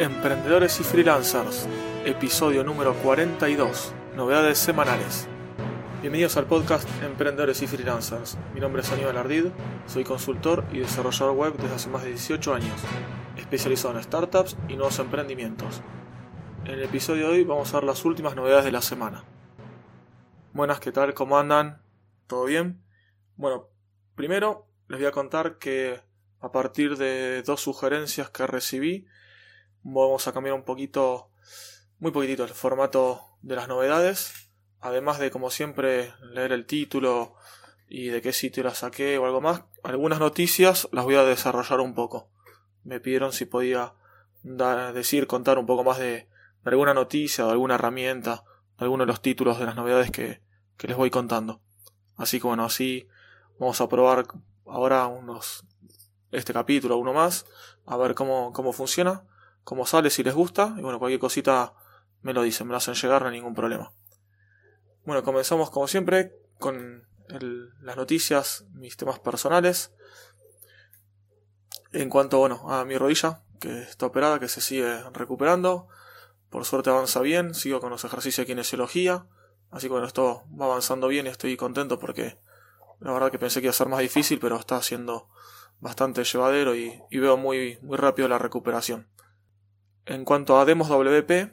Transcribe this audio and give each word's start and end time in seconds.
Emprendedores 0.00 0.80
y 0.80 0.82
Freelancers, 0.82 1.68
episodio 2.06 2.64
número 2.64 2.94
42, 2.94 3.92
novedades 4.16 4.56
semanales. 4.56 5.28
Bienvenidos 6.00 6.38
al 6.38 6.46
podcast 6.46 6.88
Emprendedores 7.02 7.60
y 7.60 7.66
Freelancers. 7.66 8.38
Mi 8.54 8.60
nombre 8.60 8.80
es 8.80 8.90
Aníbal 8.90 9.18
Ardid, 9.18 9.48
soy 9.84 10.04
consultor 10.04 10.64
y 10.72 10.78
desarrollador 10.78 11.36
web 11.36 11.52
desde 11.58 11.74
hace 11.74 11.90
más 11.90 12.02
de 12.02 12.08
18 12.12 12.54
años, 12.54 12.80
especializado 13.36 13.94
en 13.94 14.02
startups 14.02 14.56
y 14.70 14.76
nuevos 14.76 14.98
emprendimientos. 15.00 15.82
En 16.64 16.72
el 16.72 16.82
episodio 16.84 17.28
de 17.28 17.34
hoy 17.34 17.44
vamos 17.44 17.74
a 17.74 17.76
ver 17.76 17.84
las 17.84 18.02
últimas 18.06 18.34
novedades 18.34 18.64
de 18.64 18.72
la 18.72 18.80
semana. 18.80 19.24
Buenas, 20.54 20.80
¿qué 20.80 20.92
tal? 20.92 21.12
¿Cómo 21.12 21.38
andan? 21.38 21.82
¿Todo 22.26 22.46
bien? 22.46 22.82
Bueno, 23.36 23.68
primero 24.14 24.66
les 24.88 24.98
voy 24.98 25.08
a 25.08 25.12
contar 25.12 25.58
que 25.58 26.00
a 26.40 26.52
partir 26.52 26.96
de 26.96 27.42
dos 27.42 27.60
sugerencias 27.60 28.30
que 28.30 28.46
recibí, 28.46 29.06
vamos 29.82 30.26
a 30.26 30.32
cambiar 30.32 30.54
un 30.54 30.64
poquito, 30.64 31.30
muy 31.98 32.12
poquitito, 32.12 32.44
el 32.44 32.50
formato 32.50 33.20
de 33.42 33.56
las 33.56 33.68
novedades. 33.68 34.50
Además 34.80 35.18
de, 35.18 35.30
como 35.30 35.50
siempre, 35.50 36.14
leer 36.32 36.52
el 36.52 36.66
título 36.66 37.34
y 37.88 38.08
de 38.08 38.22
qué 38.22 38.32
sitio 38.32 38.62
la 38.62 38.74
saqué 38.74 39.18
o 39.18 39.26
algo 39.26 39.40
más, 39.40 39.64
algunas 39.82 40.20
noticias 40.20 40.88
las 40.92 41.04
voy 41.04 41.16
a 41.16 41.24
desarrollar 41.24 41.80
un 41.80 41.94
poco. 41.94 42.30
Me 42.84 43.00
pidieron 43.00 43.32
si 43.32 43.44
podía 43.44 43.94
decir, 44.94 45.26
contar 45.26 45.58
un 45.58 45.66
poco 45.66 45.84
más 45.84 45.98
de, 45.98 46.28
alguna 46.64 46.94
noticia 46.94 47.46
o 47.46 47.50
alguna 47.50 47.74
herramienta, 47.74 48.44
alguno 48.76 49.04
de 49.04 49.08
los 49.08 49.20
títulos 49.20 49.58
de 49.58 49.66
las 49.66 49.76
novedades 49.76 50.10
que, 50.10 50.40
que 50.76 50.88
les 50.88 50.96
voy 50.96 51.10
contando. 51.10 51.60
Así 52.16 52.40
que 52.40 52.46
bueno, 52.46 52.64
así 52.64 53.08
vamos 53.58 53.80
a 53.80 53.88
probar 53.88 54.26
ahora 54.66 55.06
unos 55.06 55.64
este 56.32 56.52
capítulo, 56.52 56.96
uno 56.96 57.12
más, 57.12 57.44
a 57.86 57.96
ver 57.96 58.14
cómo, 58.14 58.52
cómo 58.52 58.72
funciona 58.72 59.24
cómo 59.64 59.86
sale, 59.86 60.10
si 60.10 60.22
les 60.22 60.34
gusta. 60.34 60.74
Y 60.76 60.82
bueno, 60.82 60.98
cualquier 60.98 61.20
cosita 61.20 61.74
me 62.22 62.32
lo 62.32 62.42
dicen, 62.42 62.66
me 62.66 62.72
lo 62.72 62.78
hacen 62.78 62.94
llegar, 62.94 63.22
no 63.22 63.28
hay 63.28 63.34
ningún 63.34 63.54
problema. 63.54 63.92
Bueno, 65.04 65.22
comenzamos 65.22 65.70
como 65.70 65.88
siempre 65.88 66.36
con 66.58 67.06
las 67.80 67.96
noticias, 67.96 68.64
mis 68.72 68.96
temas 68.96 69.18
personales. 69.18 69.92
En 71.92 72.08
cuanto, 72.08 72.38
bueno, 72.38 72.70
a 72.72 72.84
mi 72.84 72.96
rodilla, 72.98 73.42
que 73.58 73.82
está 73.82 74.06
operada, 74.06 74.38
que 74.38 74.48
se 74.48 74.60
sigue 74.60 75.02
recuperando. 75.12 75.88
Por 76.48 76.64
suerte 76.64 76.90
avanza 76.90 77.20
bien, 77.20 77.54
sigo 77.54 77.80
con 77.80 77.90
los 77.90 78.04
ejercicios 78.04 78.46
de 78.46 78.52
kinesiología. 78.52 79.26
Así 79.70 79.86
que 79.86 79.92
bueno, 79.92 80.06
esto 80.06 80.44
va 80.60 80.66
avanzando 80.66 81.08
bien 81.08 81.26
y 81.26 81.30
estoy 81.30 81.56
contento 81.56 81.98
porque 81.98 82.38
la 82.98 83.12
verdad 83.12 83.30
que 83.30 83.38
pensé 83.38 83.60
que 83.60 83.66
iba 83.66 83.70
a 83.70 83.74
ser 83.74 83.88
más 83.88 84.00
difícil, 84.00 84.40
pero 84.40 84.56
está 84.56 84.82
siendo 84.82 85.28
bastante 85.78 86.24
llevadero 86.24 86.74
y, 86.74 87.00
y 87.10 87.18
veo 87.18 87.36
muy, 87.36 87.78
muy 87.82 87.96
rápido 87.96 88.28
la 88.28 88.38
recuperación. 88.38 89.08
En 90.06 90.24
cuanto 90.24 90.58
a 90.58 90.64
Demos 90.64 90.88
WP, 90.88 91.52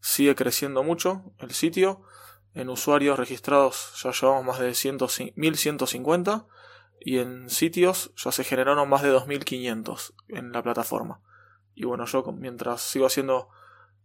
sigue 0.00 0.34
creciendo 0.34 0.82
mucho 0.82 1.32
el 1.38 1.52
sitio. 1.52 2.02
En 2.54 2.68
usuarios 2.68 3.18
registrados 3.18 3.92
ya 4.02 4.12
llevamos 4.12 4.44
más 4.44 4.58
de 4.58 5.32
1150 5.34 6.46
y 7.00 7.18
en 7.18 7.50
sitios 7.50 8.12
ya 8.16 8.32
se 8.32 8.44
generaron 8.44 8.88
más 8.88 9.02
de 9.02 9.10
2500 9.10 10.14
en 10.28 10.52
la 10.52 10.62
plataforma. 10.62 11.20
Y 11.74 11.84
bueno, 11.84 12.06
yo 12.06 12.24
mientras 12.32 12.80
sigo 12.80 13.06
haciendo 13.06 13.48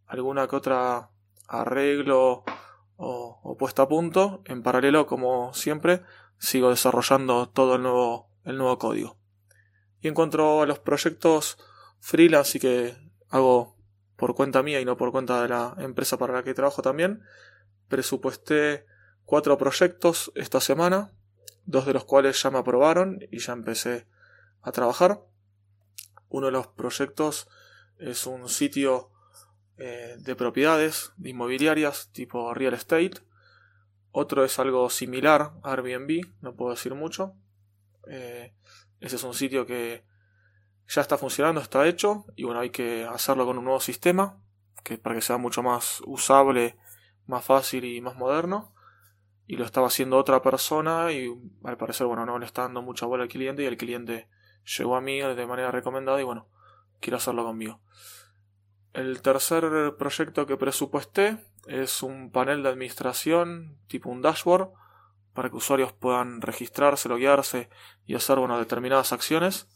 alguna 0.05 0.47
que 0.47 0.57
otra 0.57 1.09
arreglo 1.47 2.43
o, 2.97 3.55
puesta 3.57 3.83
a 3.83 3.87
punto, 3.87 4.41
en 4.45 4.61
paralelo, 4.61 5.07
como 5.07 5.53
siempre, 5.53 6.03
sigo 6.37 6.69
desarrollando 6.69 7.49
todo 7.49 7.75
el 7.75 7.81
nuevo, 7.83 8.29
el 8.43 8.57
nuevo 8.57 8.77
código. 8.77 9.17
Y 10.01 10.07
en 10.07 10.13
cuanto 10.13 10.61
a 10.61 10.65
los 10.65 10.79
proyectos 10.79 11.57
freelance 11.99 12.57
y 12.57 12.61
que 12.61 13.10
hago 13.31 13.75
por 14.17 14.35
cuenta 14.35 14.61
mía 14.61 14.79
y 14.79 14.85
no 14.85 14.97
por 14.97 15.11
cuenta 15.11 15.41
de 15.41 15.49
la 15.49 15.75
empresa 15.79 16.17
para 16.17 16.33
la 16.33 16.43
que 16.43 16.53
trabajo 16.53 16.83
también. 16.83 17.23
Presupuesté 17.87 18.85
cuatro 19.25 19.57
proyectos 19.57 20.31
esta 20.35 20.61
semana, 20.61 21.11
dos 21.65 21.85
de 21.87 21.93
los 21.93 22.05
cuales 22.05 22.41
ya 22.43 22.51
me 22.51 22.59
aprobaron 22.59 23.19
y 23.31 23.39
ya 23.39 23.53
empecé 23.53 24.05
a 24.61 24.71
trabajar. 24.71 25.21
Uno 26.29 26.47
de 26.47 26.51
los 26.51 26.67
proyectos 26.67 27.47
es 27.97 28.27
un 28.27 28.47
sitio 28.47 29.09
eh, 29.77 30.17
de 30.19 30.35
propiedades 30.35 31.11
de 31.17 31.29
inmobiliarias 31.29 32.11
tipo 32.11 32.53
real 32.53 32.73
estate. 32.73 33.13
Otro 34.11 34.43
es 34.43 34.59
algo 34.59 34.89
similar 34.89 35.53
a 35.63 35.71
Airbnb, 35.71 36.33
no 36.41 36.55
puedo 36.55 36.71
decir 36.71 36.93
mucho. 36.93 37.33
Eh, 38.07 38.53
ese 38.99 39.15
es 39.15 39.23
un 39.23 39.33
sitio 39.33 39.65
que 39.65 40.03
ya 40.91 41.01
está 41.01 41.17
funcionando, 41.17 41.61
está 41.61 41.87
hecho 41.87 42.25
y 42.35 42.43
bueno, 42.43 42.59
hay 42.59 42.69
que 42.69 43.05
hacerlo 43.05 43.45
con 43.45 43.57
un 43.57 43.63
nuevo 43.63 43.79
sistema 43.79 44.37
que 44.83 44.97
para 44.97 45.15
que 45.15 45.21
sea 45.21 45.37
mucho 45.37 45.63
más 45.63 46.01
usable, 46.05 46.75
más 47.27 47.45
fácil 47.45 47.85
y 47.85 48.01
más 48.01 48.17
moderno. 48.17 48.73
Y 49.47 49.55
lo 49.55 49.63
estaba 49.63 49.87
haciendo 49.87 50.17
otra 50.17 50.41
persona 50.41 51.11
y 51.13 51.33
al 51.63 51.77
parecer, 51.77 52.07
bueno, 52.07 52.25
no 52.25 52.39
le 52.39 52.45
está 52.45 52.63
dando 52.63 52.81
mucha 52.81 53.05
bola 53.05 53.23
al 53.23 53.29
cliente 53.29 53.63
y 53.63 53.67
el 53.67 53.77
cliente 53.77 54.27
llegó 54.77 54.97
a 54.97 55.01
mí 55.01 55.19
de 55.19 55.47
manera 55.47 55.71
recomendada 55.71 56.19
y 56.19 56.25
bueno, 56.25 56.49
quiero 56.99 57.17
hacerlo 57.17 57.45
conmigo. 57.45 57.79
El 58.91 59.21
tercer 59.21 59.95
proyecto 59.97 60.45
que 60.45 60.57
presupuesté 60.57 61.37
es 61.67 62.03
un 62.03 62.31
panel 62.31 62.63
de 62.63 62.69
administración 62.69 63.77
tipo 63.87 64.09
un 64.09 64.21
dashboard 64.21 64.71
para 65.33 65.49
que 65.49 65.55
usuarios 65.55 65.93
puedan 65.93 66.41
registrarse, 66.41 67.07
loguearse 67.07 67.69
y 68.05 68.15
hacer 68.15 68.39
bueno, 68.39 68.59
determinadas 68.59 69.13
acciones 69.13 69.69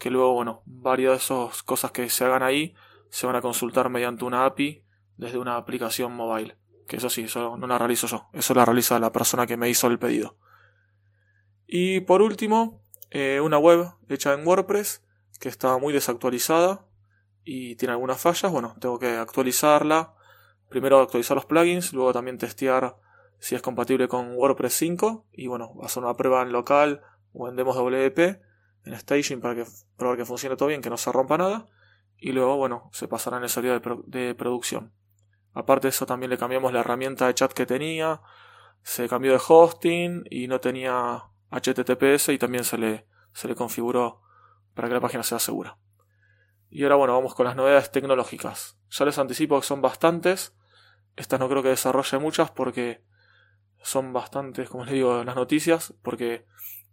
que 0.00 0.10
luego, 0.10 0.32
bueno, 0.32 0.62
varias 0.64 1.10
de 1.12 1.16
esas 1.18 1.62
cosas 1.62 1.92
que 1.92 2.08
se 2.08 2.24
hagan 2.24 2.42
ahí 2.42 2.74
se 3.10 3.26
van 3.26 3.36
a 3.36 3.42
consultar 3.42 3.90
mediante 3.90 4.24
una 4.24 4.46
API 4.46 4.82
desde 5.18 5.36
una 5.36 5.56
aplicación 5.56 6.16
mobile. 6.16 6.56
Que 6.88 6.96
eso 6.96 7.10
sí, 7.10 7.24
eso 7.24 7.58
no 7.58 7.66
la 7.66 7.76
realizo 7.76 8.06
yo, 8.06 8.30
eso 8.32 8.54
la 8.54 8.64
realiza 8.64 8.98
la 8.98 9.12
persona 9.12 9.46
que 9.46 9.58
me 9.58 9.68
hizo 9.68 9.88
el 9.88 9.98
pedido. 9.98 10.38
Y 11.66 12.00
por 12.00 12.22
último, 12.22 12.82
eh, 13.10 13.40
una 13.40 13.58
web 13.58 13.92
hecha 14.08 14.32
en 14.32 14.46
WordPress 14.46 15.04
que 15.38 15.50
está 15.50 15.76
muy 15.76 15.92
desactualizada 15.92 16.86
y 17.44 17.76
tiene 17.76 17.92
algunas 17.92 18.18
fallas. 18.18 18.50
Bueno, 18.50 18.76
tengo 18.80 18.98
que 18.98 19.18
actualizarla. 19.18 20.14
Primero 20.70 20.98
actualizar 20.98 21.34
los 21.34 21.44
plugins, 21.44 21.92
luego 21.92 22.14
también 22.14 22.38
testear 22.38 22.96
si 23.38 23.54
es 23.54 23.60
compatible 23.60 24.08
con 24.08 24.34
WordPress 24.34 24.72
5 24.72 25.26
y 25.32 25.46
bueno, 25.46 25.74
hacer 25.82 26.02
una 26.02 26.14
prueba 26.14 26.40
en 26.40 26.52
local 26.52 27.02
o 27.34 27.48
en 27.48 27.56
demos 27.56 27.76
WP 27.76 28.49
en 28.84 28.98
staging 28.98 29.40
para 29.40 29.54
que 29.54 29.64
probar 29.96 30.16
que 30.16 30.24
funcione 30.24 30.56
todo 30.56 30.68
bien, 30.68 30.82
que 30.82 30.90
no 30.90 30.96
se 30.96 31.12
rompa 31.12 31.38
nada. 31.38 31.66
Y 32.16 32.32
luego, 32.32 32.56
bueno, 32.56 32.90
se 32.92 33.08
pasará 33.08 33.38
en 33.38 33.44
el 33.44 33.48
salida 33.48 33.80
de, 33.80 34.34
producción. 34.34 34.92
Aparte 35.52 35.86
de 35.86 35.90
eso, 35.90 36.06
también 36.06 36.30
le 36.30 36.38
cambiamos 36.38 36.72
la 36.72 36.80
herramienta 36.80 37.26
de 37.26 37.34
chat 37.34 37.52
que 37.52 37.66
tenía. 37.66 38.20
Se 38.82 39.08
cambió 39.08 39.32
de 39.32 39.40
hosting 39.46 40.24
y 40.30 40.46
no 40.46 40.60
tenía 40.60 41.24
HTTPS 41.50 42.28
y 42.30 42.38
también 42.38 42.64
se 42.64 42.78
le, 42.78 43.06
se 43.32 43.48
le 43.48 43.54
configuró 43.54 44.22
para 44.74 44.88
que 44.88 44.94
la 44.94 45.00
página 45.00 45.22
sea 45.22 45.38
segura. 45.38 45.78
Y 46.68 46.84
ahora, 46.84 46.96
bueno, 46.96 47.14
vamos 47.14 47.34
con 47.34 47.46
las 47.46 47.56
novedades 47.56 47.90
tecnológicas. 47.90 48.78
Ya 48.90 49.04
les 49.04 49.18
anticipo 49.18 49.58
que 49.60 49.66
son 49.66 49.82
bastantes. 49.82 50.54
Estas 51.16 51.40
no 51.40 51.48
creo 51.48 51.62
que 51.62 51.70
desarrolle 51.70 52.18
muchas 52.18 52.50
porque 52.50 53.02
son 53.82 54.12
bastantes, 54.12 54.68
como 54.68 54.84
les 54.84 54.94
digo, 54.94 55.24
las 55.24 55.34
noticias, 55.34 55.94
porque 56.02 56.46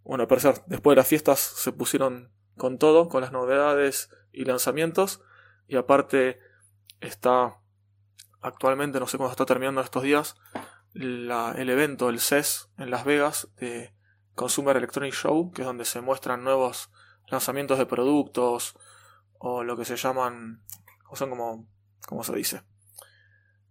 bueno, 0.08 0.22
al 0.22 0.28
parecer, 0.28 0.62
después 0.68 0.94
de 0.94 1.00
las 1.00 1.06
fiestas 1.06 1.38
se 1.38 1.70
pusieron 1.70 2.32
con 2.56 2.78
todo, 2.78 3.10
con 3.10 3.20
las 3.20 3.30
novedades 3.30 4.08
y 4.32 4.46
lanzamientos. 4.46 5.20
Y 5.66 5.76
aparte 5.76 6.40
está 7.02 7.60
actualmente, 8.40 9.00
no 9.00 9.06
sé 9.06 9.18
cuándo 9.18 9.32
está 9.32 9.44
terminando 9.44 9.82
estos 9.82 10.02
días, 10.02 10.36
el 10.94 11.28
evento, 11.68 12.08
el 12.08 12.20
CES 12.20 12.70
en 12.78 12.90
Las 12.90 13.04
Vegas 13.04 13.48
de 13.56 13.94
Consumer 14.34 14.78
Electronic 14.78 15.12
Show, 15.12 15.52
que 15.52 15.60
es 15.60 15.66
donde 15.66 15.84
se 15.84 16.00
muestran 16.00 16.42
nuevos 16.42 16.90
lanzamientos 17.26 17.76
de 17.76 17.84
productos 17.84 18.78
o 19.34 19.62
lo 19.62 19.76
que 19.76 19.84
se 19.84 19.96
llaman, 19.96 20.64
o 21.10 21.16
son 21.16 21.28
como, 21.28 21.68
¿cómo 22.06 22.24
se 22.24 22.34
dice? 22.34 22.62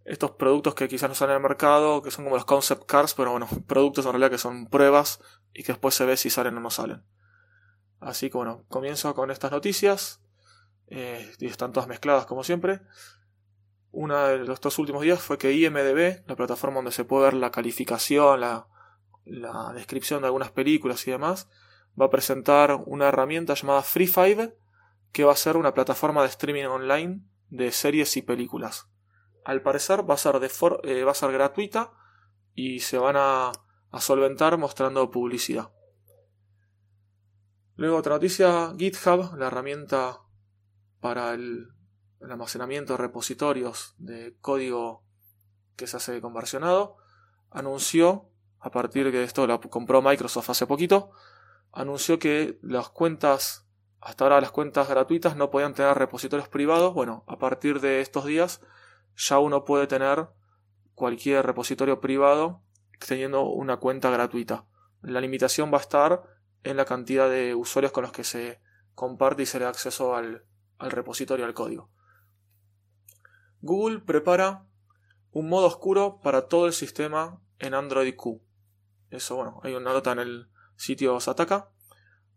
Estos 0.07 0.31
productos 0.31 0.73
que 0.73 0.87
quizás 0.87 1.09
no 1.09 1.15
salen 1.15 1.35
al 1.35 1.41
mercado, 1.41 2.01
que 2.01 2.11
son 2.11 2.23
como 2.23 2.37
los 2.37 2.45
concept 2.45 2.85
cars, 2.85 3.13
pero 3.13 3.31
bueno, 3.31 3.49
productos 3.67 4.05
en 4.05 4.13
realidad 4.13 4.31
que 4.31 4.37
son 4.37 4.67
pruebas 4.67 5.19
y 5.53 5.63
que 5.63 5.73
después 5.73 5.95
se 5.95 6.05
ve 6.05 6.15
si 6.15 6.29
salen 6.29 6.55
o 6.55 6.61
no 6.61 6.69
salen. 6.69 7.03
Así 7.99 8.29
que 8.29 8.37
bueno, 8.37 8.63
comienzo 8.69 9.13
con 9.13 9.31
estas 9.31 9.51
noticias. 9.51 10.21
Eh, 10.87 11.33
están 11.41 11.73
todas 11.73 11.89
mezcladas 11.89 12.25
como 12.25 12.45
siempre. 12.45 12.79
Una 13.91 14.29
de 14.29 14.37
los 14.37 14.61
dos 14.61 14.79
últimos 14.79 15.01
días 15.01 15.21
fue 15.21 15.37
que 15.37 15.51
IMDB, 15.51 16.23
la 16.25 16.37
plataforma 16.37 16.77
donde 16.77 16.93
se 16.93 17.03
puede 17.03 17.25
ver 17.25 17.33
la 17.33 17.51
calificación, 17.51 18.39
la, 18.39 18.69
la 19.25 19.73
descripción 19.73 20.21
de 20.21 20.27
algunas 20.27 20.51
películas 20.51 21.05
y 21.05 21.11
demás, 21.11 21.49
va 21.99 22.05
a 22.05 22.09
presentar 22.09 22.81
una 22.85 23.09
herramienta 23.09 23.55
llamada 23.55 23.83
Free5 23.83 24.55
que 25.11 25.25
va 25.25 25.33
a 25.33 25.35
ser 25.35 25.57
una 25.57 25.73
plataforma 25.73 26.21
de 26.21 26.29
streaming 26.29 26.63
online 26.63 27.23
de 27.49 27.73
series 27.73 28.15
y 28.15 28.21
películas. 28.21 28.87
Al 29.47 29.61
parecer 29.61 30.09
va 30.09 30.15
a 30.15 30.17
ser, 30.17 30.39
de 30.39 30.51
eh, 30.83 31.03
va 31.03 31.11
a 31.11 31.15
ser 31.15 31.31
gratuita 31.31 31.93
y 32.53 32.81
se 32.81 32.97
van 32.97 33.15
a 33.17 33.51
solventar 33.99 34.57
mostrando 34.57 35.09
publicidad. 35.09 35.71
Luego 37.75 37.97
otra 37.97 38.15
noticia, 38.15 38.73
GitHub, 38.77 39.35
la 39.37 39.47
herramienta 39.47 40.19
para 40.99 41.33
el 41.33 41.77
el 42.19 42.31
almacenamiento 42.31 42.93
de 42.93 42.97
repositorios 42.97 43.93
de 43.97 44.35
código 44.41 45.03
que 45.75 45.87
se 45.87 45.97
hace 45.97 46.19
conversionado, 46.21 46.97
anunció, 47.51 48.29
a 48.59 48.71
partir 48.71 49.11
de 49.11 49.23
esto 49.23 49.45
lo 49.45 49.61
compró 49.61 50.01
Microsoft 50.01 50.49
hace 50.49 50.65
poquito, 50.65 51.11
anunció 51.71 52.17
que 52.17 52.57
las 52.61 52.89
cuentas, 52.89 53.67
hasta 54.01 54.25
ahora 54.25 54.41
las 54.41 54.51
cuentas 54.51 54.89
gratuitas 54.89 55.35
no 55.35 55.51
podían 55.51 55.73
tener 55.73 55.95
repositorios 55.97 56.49
privados. 56.49 56.93
Bueno, 56.93 57.23
a 57.27 57.37
partir 57.37 57.79
de 57.79 58.01
estos 58.01 58.25
días 58.25 58.61
ya 59.17 59.39
uno 59.39 59.65
puede 59.65 59.87
tener 59.87 60.29
cualquier 60.93 61.45
repositorio 61.45 61.99
privado 61.99 62.61
teniendo 63.05 63.43
una 63.43 63.77
cuenta 63.77 64.09
gratuita. 64.09 64.65
La 65.01 65.21
limitación 65.21 65.71
va 65.73 65.77
a 65.77 65.81
estar 65.81 66.23
en 66.63 66.77
la 66.77 66.85
cantidad 66.85 67.29
de 67.29 67.55
usuarios 67.55 67.91
con 67.91 68.03
los 68.03 68.11
que 68.11 68.23
se 68.23 68.61
comparte 68.93 69.43
y 69.43 69.45
se 69.45 69.59
le 69.59 69.65
da 69.65 69.71
acceso 69.71 70.15
al, 70.15 70.45
al 70.77 70.91
repositorio, 70.91 71.45
al 71.45 71.53
código. 71.53 71.89
Google 73.61 73.99
prepara 73.99 74.65
un 75.31 75.49
modo 75.49 75.67
oscuro 75.67 76.19
para 76.21 76.47
todo 76.47 76.67
el 76.67 76.73
sistema 76.73 77.41
en 77.59 77.73
Android 77.73 78.15
Q. 78.15 78.41
Eso, 79.09 79.35
bueno, 79.35 79.59
hay 79.63 79.73
una 79.73 79.93
nota 79.93 80.11
en 80.11 80.19
el 80.19 80.49
sitio 80.75 81.19
Sataka 81.19 81.71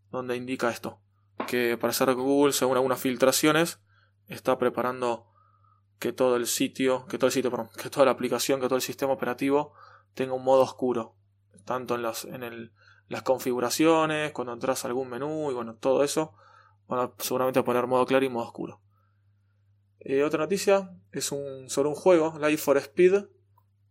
donde 0.09 0.35
indica 0.35 0.69
esto. 0.69 0.99
Que 1.47 1.77
para 1.77 1.93
ser 1.93 2.13
Google, 2.13 2.53
según 2.53 2.77
algunas 2.77 2.99
filtraciones, 2.99 3.81
está 4.27 4.57
preparando 4.57 5.30
que 6.01 6.13
todo 6.13 6.35
el 6.35 6.47
sitio, 6.47 7.05
que 7.05 7.19
todo 7.19 7.27
el 7.27 7.31
sitio, 7.31 7.51
perdón, 7.51 7.69
que 7.77 7.91
toda 7.91 8.07
la 8.07 8.11
aplicación, 8.11 8.59
que 8.59 8.65
todo 8.65 8.77
el 8.77 8.81
sistema 8.81 9.13
operativo 9.13 9.73
tenga 10.15 10.33
un 10.33 10.43
modo 10.43 10.63
oscuro. 10.63 11.15
Tanto 11.63 11.93
en, 11.93 12.01
las, 12.01 12.25
en 12.25 12.41
el, 12.41 12.73
las 13.07 13.21
configuraciones, 13.21 14.31
cuando 14.31 14.51
entras 14.51 14.83
a 14.83 14.87
algún 14.87 15.09
menú 15.09 15.51
y 15.51 15.53
bueno, 15.53 15.75
todo 15.75 16.03
eso. 16.03 16.33
Van 16.87 17.01
a 17.01 17.11
seguramente 17.19 17.61
poner 17.61 17.85
modo 17.85 18.07
claro 18.07 18.25
y 18.25 18.29
modo 18.29 18.45
oscuro. 18.45 18.81
Eh, 19.99 20.23
otra 20.23 20.39
noticia 20.39 20.89
es 21.11 21.31
un, 21.31 21.69
sobre 21.69 21.89
un 21.89 21.95
juego, 21.95 22.35
Life 22.39 22.57
for 22.57 22.77
Speed, 22.77 23.25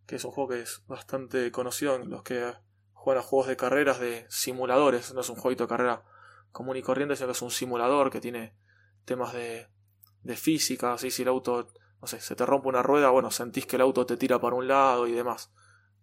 que 0.05 0.17
es 0.17 0.25
un 0.25 0.31
juego 0.31 0.49
que 0.49 0.59
es 0.63 0.83
bastante 0.87 1.49
conocido 1.49 1.95
en 1.95 2.09
los 2.09 2.23
que 2.23 2.53
juegan 2.91 3.23
a 3.23 3.25
juegos 3.25 3.47
de 3.47 3.55
carreras 3.55 4.01
de 4.01 4.25
simuladores. 4.27 5.13
No 5.13 5.21
es 5.21 5.29
un 5.29 5.37
jueguito 5.37 5.63
de 5.63 5.69
carrera 5.69 6.03
común 6.51 6.75
y 6.75 6.81
corriente, 6.81 7.15
sino 7.15 7.27
que 7.27 7.31
es 7.31 7.41
un 7.41 7.51
simulador 7.51 8.11
que 8.11 8.19
tiene 8.19 8.53
temas 9.05 9.31
de, 9.31 9.69
de 10.23 10.35
física. 10.35 10.91
Así, 10.91 11.09
si 11.09 11.21
el 11.21 11.29
auto, 11.29 11.67
no 12.01 12.07
sé, 12.07 12.19
se 12.19 12.35
te 12.35 12.45
rompe 12.45 12.67
una 12.67 12.81
rueda, 12.81 13.09
bueno, 13.09 13.29
sentís 13.29 13.65
que 13.65 13.75
el 13.75 13.83
auto 13.83 14.05
te 14.05 14.17
tira 14.17 14.39
para 14.39 14.55
un 14.55 14.67
lado 14.67 15.07
y 15.07 15.11
demás. 15.11 15.53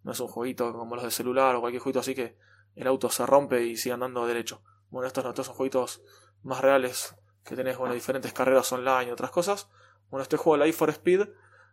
No 0.05 0.13
es 0.13 0.21
un 0.21 0.29
jueguito 0.29 0.73
como 0.73 0.95
los 0.95 1.05
de 1.05 1.11
celular 1.11 1.57
o 1.57 1.61
cualquier 1.61 1.83
jueguito 1.83 2.01
así 2.01 2.15
que 2.15 2.39
el 2.77 2.87
auto 2.87 3.11
se 3.11 3.27
rompe 3.27 3.65
y 3.65 3.77
sigue 3.77 3.95
andando 3.95 4.27
derecho. 4.27 4.63
Bueno, 4.91 5.09
estos 5.09 5.25
no, 5.25 5.31
estos 5.31 5.47
son 5.47 5.57
jueguitos 5.57 6.03
más 6.43 6.61
reales 6.61 7.17
que 7.45 7.57
tenés, 7.57 7.77
bueno, 7.77 7.95
diferentes 7.95 8.33
carreras 8.33 8.71
online 8.73 9.09
y 9.09 9.11
otras 9.11 9.31
cosas. 9.31 9.69
Bueno, 10.11 10.23
este 10.23 10.37
juego, 10.37 10.65
Life 10.65 10.79
for 10.79 10.91
Speed, 10.91 11.29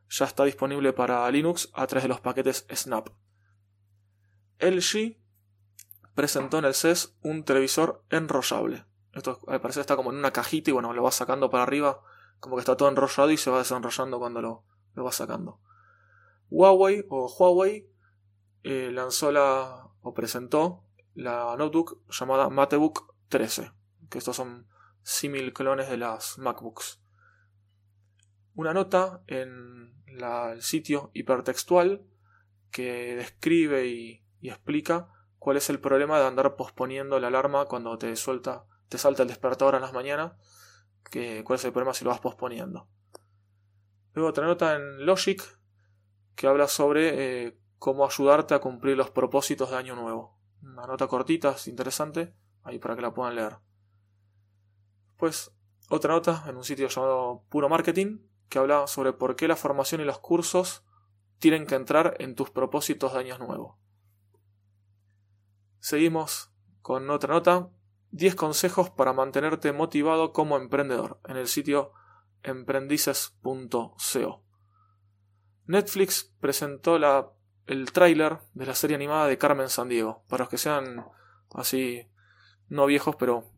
ya 0.09 0.25
está 0.25 0.43
disponible 0.43 0.93
para 0.93 1.29
Linux 1.29 1.69
a 1.73 1.85
través 1.85 2.03
de 2.03 2.09
los 2.09 2.21
paquetes 2.21 2.65
Snap. 2.73 3.09
LG 4.59 5.17
presentó 6.15 6.57
en 6.59 6.65
el 6.65 6.73
CES 6.73 7.15
un 7.21 7.43
televisor 7.43 8.03
enrollable. 8.09 8.85
Esto 9.13 9.39
al 9.47 9.61
parecer 9.61 9.81
está 9.81 9.95
como 9.95 10.11
en 10.11 10.17
una 10.17 10.31
cajita 10.31 10.71
y 10.71 10.73
bueno, 10.73 10.93
lo 10.93 11.03
va 11.03 11.11
sacando 11.11 11.49
para 11.49 11.63
arriba, 11.63 12.01
como 12.39 12.55
que 12.55 12.61
está 12.61 12.77
todo 12.77 12.89
enrollado 12.89 13.31
y 13.31 13.37
se 13.37 13.49
va 13.49 13.59
desenrollando 13.59 14.19
cuando 14.19 14.41
lo, 14.41 14.63
lo 14.93 15.03
va 15.03 15.11
sacando. 15.11 15.59
Huawei 16.49 17.05
o 17.09 17.27
Huawei 17.27 17.89
eh, 18.63 18.91
lanzó 18.91 19.31
la 19.31 19.89
o 20.01 20.13
presentó 20.13 20.83
la 21.15 21.55
notebook 21.57 22.01
llamada 22.09 22.49
MateBook 22.49 23.15
13, 23.29 23.71
que 24.09 24.17
estos 24.17 24.35
son 24.35 24.67
símil 25.01 25.53
clones 25.53 25.89
de 25.89 25.97
las 25.97 26.37
MacBooks 26.37 26.99
una 28.55 28.73
nota 28.73 29.21
en 29.27 29.93
el 30.07 30.61
sitio 30.61 31.11
hipertextual 31.13 32.05
que 32.71 33.15
describe 33.15 33.85
y, 33.87 34.21
explica 34.41 35.09
cuál 35.39 35.57
es 35.57 35.71
el 35.71 35.79
problema 35.79 36.19
de 36.19 36.27
andar 36.27 36.55
posponiendo 36.55 37.19
la 37.19 37.27
alarma 37.27 37.65
cuando 37.65 37.97
te 37.97 38.15
suelta, 38.15 38.65
te 38.89 38.99
salta 38.99 39.23
el 39.23 39.27
despertador 39.27 39.73
en 39.73 39.81
las 39.81 39.91
mañanas, 39.91 40.33
que, 41.09 41.43
cuál 41.43 41.57
es 41.57 41.65
el 41.65 41.71
problema 41.71 41.93
si 41.93 42.03
lo 42.03 42.11
vas 42.11 42.19
posponiendo. 42.19 42.87
Luego 44.13 44.29
otra 44.29 44.45
nota 44.45 44.75
en 44.75 45.05
Logic 45.05 45.41
que 46.35 46.47
habla 46.47 46.67
sobre 46.67 47.45
eh, 47.45 47.59
cómo 47.79 48.05
ayudarte 48.05 48.53
a 48.53 48.59
cumplir 48.59 48.97
los 48.97 49.11
propósitos 49.11 49.71
de 49.71 49.77
año 49.77 49.95
nuevo. 49.95 50.39
Una 50.61 50.87
nota 50.87 51.07
cortita, 51.07 51.51
es 51.51 51.67
interesante, 51.67 52.33
ahí 52.63 52.79
para 52.79 52.95
que 52.95 53.01
la 53.01 53.13
puedan 53.13 53.35
leer. 53.35 53.57
Pues 55.17 55.51
otra 55.89 56.13
nota 56.13 56.43
en 56.47 56.57
un 56.57 56.63
sitio 56.63 56.87
llamado 56.87 57.43
Puro 57.49 57.69
Marketing, 57.69 58.19
que 58.49 58.59
habla 58.59 58.87
sobre 58.87 59.13
por 59.13 59.35
qué 59.35 59.47
la 59.47 59.55
formación 59.55 60.01
y 60.01 60.05
los 60.05 60.19
cursos 60.19 60.83
tienen 61.39 61.67
que 61.67 61.75
entrar 61.75 62.15
en 62.19 62.35
tus 62.35 62.49
propósitos 62.49 63.13
de 63.13 63.19
años 63.19 63.39
nuevo. 63.39 63.77
Seguimos 65.79 66.51
con 66.81 67.09
otra 67.09 67.33
nota, 67.33 67.69
10 68.15 68.35
consejos 68.35 68.89
para 68.89 69.11
mantenerte 69.11 69.73
motivado 69.73 70.31
como 70.31 70.55
emprendedor 70.55 71.19
en 71.27 71.35
el 71.35 71.49
sitio 71.49 71.91
emprendices.co. 72.43 74.41
Netflix 75.65 76.33
presentó 76.39 76.97
la, 76.97 77.29
el 77.67 77.91
tráiler 77.91 78.37
de 78.53 78.67
la 78.67 78.73
serie 78.73 78.95
animada 78.95 79.27
de 79.27 79.37
Carmen 79.37 79.67
Sandiego, 79.67 80.23
para 80.29 80.43
los 80.43 80.49
que 80.49 80.57
sean 80.57 81.05
así 81.55 82.07
no 82.69 82.85
viejos, 82.85 83.17
pero 83.17 83.51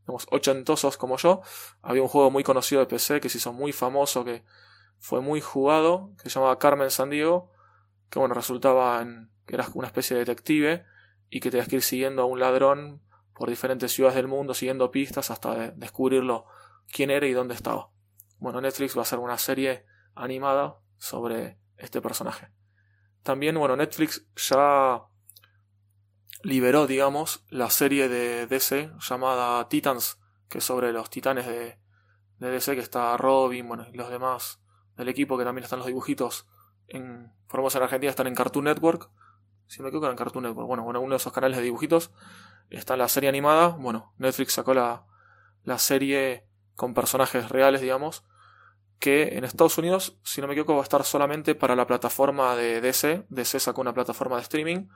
digamos, 0.00 0.26
ochentosos 0.30 0.98
como 0.98 1.16
yo, 1.16 1.40
había 1.80 2.02
un 2.02 2.08
juego 2.08 2.30
muy 2.30 2.44
conocido 2.44 2.82
de 2.82 2.86
PC 2.86 3.22
que 3.22 3.30
se 3.30 3.38
hizo 3.38 3.54
muy 3.54 3.72
famoso, 3.72 4.22
que 4.22 4.44
fue 4.98 5.22
muy 5.22 5.40
jugado, 5.40 6.12
que 6.22 6.28
se 6.28 6.34
llamaba 6.34 6.58
Carmen 6.58 6.90
Sandiego, 6.90 7.50
que 8.10 8.18
bueno, 8.18 8.34
resultaba 8.34 9.00
en 9.00 9.30
que 9.46 9.54
eras 9.54 9.70
una 9.72 9.86
especie 9.86 10.14
de 10.14 10.26
detective 10.26 10.84
y 11.30 11.40
que 11.40 11.50
tenías 11.50 11.68
que 11.68 11.76
ir 11.76 11.82
siguiendo 11.82 12.20
a 12.20 12.26
un 12.26 12.38
ladrón 12.38 13.05
por 13.36 13.50
diferentes 13.50 13.92
ciudades 13.92 14.16
del 14.16 14.28
mundo, 14.28 14.54
siguiendo 14.54 14.90
pistas 14.90 15.30
hasta 15.30 15.70
descubrirlo 15.72 16.46
quién 16.90 17.10
era 17.10 17.26
y 17.26 17.32
dónde 17.32 17.54
estaba. 17.54 17.90
Bueno, 18.38 18.60
Netflix 18.60 18.96
va 18.96 19.00
a 19.00 19.02
hacer 19.02 19.18
una 19.18 19.36
serie 19.36 19.84
animada 20.14 20.80
sobre 20.96 21.58
este 21.76 22.00
personaje. 22.00 22.50
También, 23.22 23.58
bueno, 23.58 23.76
Netflix 23.76 24.26
ya 24.36 25.02
liberó, 26.42 26.86
digamos, 26.86 27.44
la 27.50 27.68
serie 27.68 28.08
de 28.08 28.46
DC 28.46 28.90
llamada 29.00 29.68
Titans, 29.68 30.18
que 30.48 30.58
es 30.58 30.64
sobre 30.64 30.92
los 30.92 31.10
titanes 31.10 31.46
de, 31.46 31.78
DC, 32.38 32.74
que 32.74 32.80
está 32.80 33.16
Robin, 33.18 33.68
bueno, 33.68 33.86
y 33.92 33.96
los 33.96 34.08
demás 34.08 34.62
del 34.96 35.08
equipo, 35.08 35.36
que 35.36 35.44
también 35.44 35.64
están 35.64 35.78
los 35.78 35.88
dibujitos 35.88 36.48
en 36.88 37.32
Formosa 37.48 37.78
en 37.78 37.84
Argentina, 37.84 38.10
están 38.10 38.28
en 38.28 38.34
Cartoon 38.34 38.64
Network. 38.64 39.10
Si 39.66 39.82
me 39.82 39.88
equivoco, 39.88 40.08
en 40.08 40.16
Cartoon 40.16 40.44
Network. 40.44 40.68
Bueno, 40.68 40.84
bueno, 40.84 41.00
uno 41.00 41.10
de 41.10 41.16
esos 41.16 41.32
canales 41.32 41.58
de 41.58 41.64
dibujitos 41.64 42.12
está 42.70 42.96
la 42.96 43.08
serie 43.08 43.28
animada. 43.28 43.68
Bueno, 43.68 44.14
Netflix 44.18 44.54
sacó 44.54 44.74
la, 44.74 45.06
la 45.64 45.78
serie 45.78 46.46
con 46.74 46.94
personajes 46.94 47.48
reales, 47.48 47.80
digamos, 47.80 48.24
que 48.98 49.36
en 49.36 49.44
Estados 49.44 49.78
Unidos, 49.78 50.18
si 50.22 50.40
no 50.40 50.46
me 50.46 50.54
equivoco, 50.54 50.74
va 50.74 50.80
a 50.80 50.82
estar 50.82 51.04
solamente 51.04 51.54
para 51.54 51.76
la 51.76 51.86
plataforma 51.86 52.56
de 52.56 52.80
DC. 52.80 53.26
DC 53.28 53.60
sacó 53.60 53.80
una 53.80 53.94
plataforma 53.94 54.36
de 54.36 54.42
streaming 54.42 54.86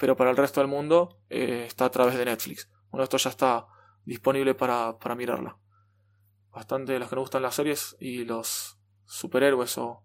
pero 0.00 0.16
para 0.16 0.30
el 0.30 0.36
resto 0.36 0.60
del 0.60 0.68
mundo 0.68 1.18
eh, 1.28 1.64
está 1.66 1.84
a 1.84 1.90
través 1.90 2.16
de 2.16 2.24
Netflix. 2.24 2.70
Bueno, 2.90 3.04
esto 3.04 3.18
ya 3.18 3.28
está 3.28 3.66
disponible 4.06 4.54
para, 4.54 4.98
para 4.98 5.14
mirarla. 5.14 5.58
Bastante 6.50 6.98
los 6.98 7.10
que 7.10 7.16
nos 7.16 7.24
gustan 7.24 7.42
las 7.42 7.54
series 7.54 7.96
y 8.00 8.24
los 8.24 8.78
superhéroes 9.04 9.76
o 9.76 10.02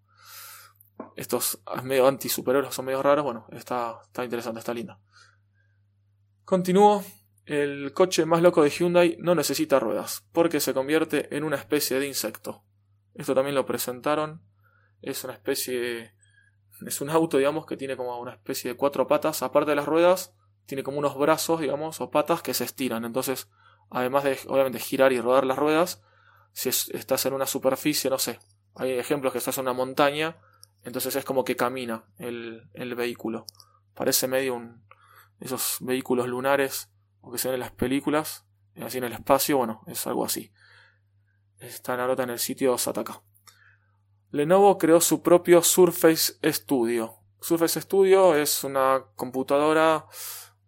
estos 1.15 1.61
medio 1.83 2.07
anti-superhéroes 2.07 2.75
son 2.75 2.85
medio 2.85 3.01
raros, 3.01 3.23
bueno, 3.23 3.47
está, 3.51 3.99
está 4.03 4.25
interesante, 4.25 4.59
está 4.59 4.73
linda. 4.73 4.99
Continúo. 6.45 7.03
El 7.45 7.93
coche 7.93 8.25
más 8.25 8.41
loco 8.41 8.63
de 8.63 8.71
Hyundai 8.71 9.17
no 9.19 9.35
necesita 9.35 9.79
ruedas, 9.79 10.27
porque 10.31 10.59
se 10.59 10.73
convierte 10.73 11.35
en 11.35 11.43
una 11.43 11.57
especie 11.57 11.99
de 11.99 12.07
insecto. 12.07 12.63
Esto 13.13 13.35
también 13.35 13.53
lo 13.53 13.67
presentaron. 13.67 14.41
Es 15.01 15.23
una 15.23 15.33
especie 15.33 16.15
es 16.85 17.01
un 17.01 17.09
auto, 17.09 17.37
digamos, 17.37 17.65
que 17.65 17.77
tiene 17.77 17.95
como 17.95 18.19
una 18.19 18.33
especie 18.33 18.71
de 18.71 18.77
cuatro 18.77 19.07
patas. 19.07 19.43
Aparte 19.43 19.71
de 19.71 19.75
las 19.75 19.85
ruedas, 19.85 20.33
tiene 20.65 20.83
como 20.83 20.99
unos 20.99 21.17
brazos, 21.17 21.61
digamos, 21.61 22.01
o 22.01 22.09
patas 22.09 22.41
que 22.41 22.53
se 22.53 22.63
estiran. 22.63 23.05
Entonces, 23.05 23.49
además 23.89 24.23
de, 24.23 24.37
obviamente, 24.47 24.79
girar 24.79 25.13
y 25.13 25.21
rodar 25.21 25.45
las 25.45 25.57
ruedas, 25.57 26.03
si 26.51 26.69
estás 26.69 27.25
en 27.25 27.33
una 27.33 27.45
superficie, 27.45 28.09
no 28.09 28.17
sé, 28.17 28.39
hay 28.75 28.91
ejemplos 28.91 29.31
que 29.31 29.39
estás 29.39 29.57
en 29.57 29.63
una 29.63 29.73
montaña, 29.73 30.37
entonces 30.83 31.15
es 31.15 31.25
como 31.25 31.43
que 31.43 31.55
camina 31.55 32.05
el, 32.17 32.69
el 32.73 32.95
vehículo. 32.95 33.45
Parece 33.93 34.27
medio 34.27 34.55
un, 34.55 34.85
esos 35.39 35.77
vehículos 35.81 36.27
lunares 36.27 36.89
o 37.21 37.31
que 37.31 37.37
se 37.37 37.47
ven 37.47 37.55
en 37.55 37.61
las 37.61 37.71
películas, 37.71 38.45
así 38.81 38.97
en 38.97 39.05
el 39.05 39.13
espacio, 39.13 39.57
bueno, 39.57 39.81
es 39.87 40.05
algo 40.07 40.25
así. 40.25 40.51
Está 41.59 41.93
en 41.93 41.99
la 41.99 42.07
nota 42.07 42.23
en 42.23 42.31
el 42.31 42.39
sitio 42.39 42.77
Sataka. 42.77 43.21
Lenovo 44.31 44.77
creó 44.77 44.99
su 45.01 45.21
propio 45.21 45.61
Surface 45.61 46.33
Studio. 46.43 47.19
Surface 47.39 47.81
Studio 47.81 48.35
es 48.35 48.63
una 48.63 49.05
computadora 49.15 50.05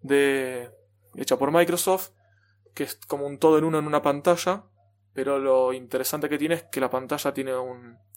de, 0.02 0.72
hecha 1.16 1.38
por 1.38 1.52
Microsoft 1.52 2.12
que 2.78 2.84
es 2.84 2.96
como 3.08 3.26
un 3.26 3.40
todo 3.40 3.58
en 3.58 3.64
uno 3.64 3.80
en 3.80 3.88
una 3.88 4.04
pantalla, 4.04 4.66
pero 5.12 5.40
lo 5.40 5.74
interesante 5.74 6.30
que 6.30 6.38
tiene 6.38 6.54
es 6.54 6.64
que 6.66 6.80
la 6.80 6.92
pantalla 6.92 7.34
tiene 7.34 7.54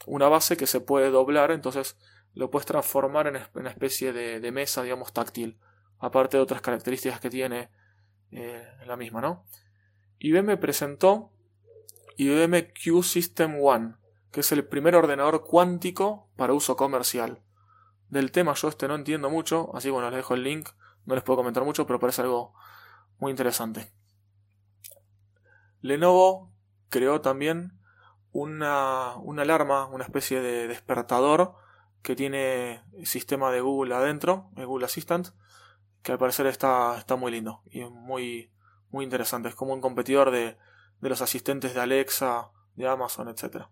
una 0.04 0.28
base 0.28 0.54
que 0.58 0.66
se 0.66 0.82
puede 0.82 1.10
doblar, 1.10 1.50
entonces 1.50 1.96
lo 2.34 2.50
puedes 2.50 2.66
transformar 2.66 3.26
en 3.26 3.38
una 3.54 3.70
especie 3.70 4.12
de, 4.12 4.52
mesa, 4.52 4.82
digamos, 4.82 5.14
táctil, 5.14 5.58
aparte 6.00 6.36
de 6.36 6.42
otras 6.42 6.60
características 6.60 7.20
que 7.20 7.30
tiene 7.30 7.70
eh, 8.32 8.66
la 8.86 8.96
misma, 8.96 9.20
¿no? 9.20 9.44
IBM 10.18 10.56
presentó 10.58 11.32
IBM 12.16 12.72
Q 12.72 13.02
System 13.02 13.58
One, 13.62 13.94
que 14.32 14.40
es 14.40 14.52
el 14.52 14.66
primer 14.66 14.96
ordenador 14.96 15.44
cuántico 15.44 16.28
para 16.36 16.52
uso 16.52 16.76
comercial. 16.76 17.42
Del 18.08 18.32
tema 18.32 18.54
yo 18.54 18.68
este 18.68 18.88
no 18.88 18.94
entiendo 18.94 19.30
mucho, 19.30 19.70
así 19.74 19.90
bueno, 19.90 20.10
les 20.10 20.18
dejo 20.18 20.34
el 20.34 20.42
link, 20.42 20.68
no 21.06 21.14
les 21.14 21.24
puedo 21.24 21.38
comentar 21.38 21.64
mucho, 21.64 21.86
pero 21.86 22.00
parece 22.00 22.22
algo 22.22 22.54
muy 23.18 23.30
interesante. 23.30 23.92
Lenovo 25.80 26.52
creó 26.88 27.20
también 27.20 27.78
una, 28.32 29.16
una 29.16 29.42
alarma, 29.42 29.86
una 29.86 30.04
especie 30.04 30.40
de 30.40 30.68
despertador 30.68 31.54
que 32.02 32.16
tiene 32.16 32.82
el 32.96 33.06
sistema 33.06 33.50
de 33.50 33.60
Google 33.60 33.94
adentro, 33.94 34.50
el 34.56 34.66
Google 34.66 34.86
Assistant, 34.86 35.28
que 36.02 36.12
al 36.12 36.18
parecer 36.18 36.46
está, 36.46 36.96
está 36.98 37.16
muy 37.16 37.30
lindo 37.32 37.62
y 37.70 37.84
muy, 37.84 38.52
muy 38.90 39.04
interesante. 39.04 39.48
Es 39.48 39.54
como 39.54 39.74
un 39.74 39.80
competidor 39.80 40.30
de, 40.30 40.56
de 41.00 41.08
los 41.08 41.22
asistentes 41.22 41.74
de 41.74 41.80
Alexa, 41.80 42.50
de 42.74 42.88
Amazon, 42.88 43.28
etc. 43.28 43.66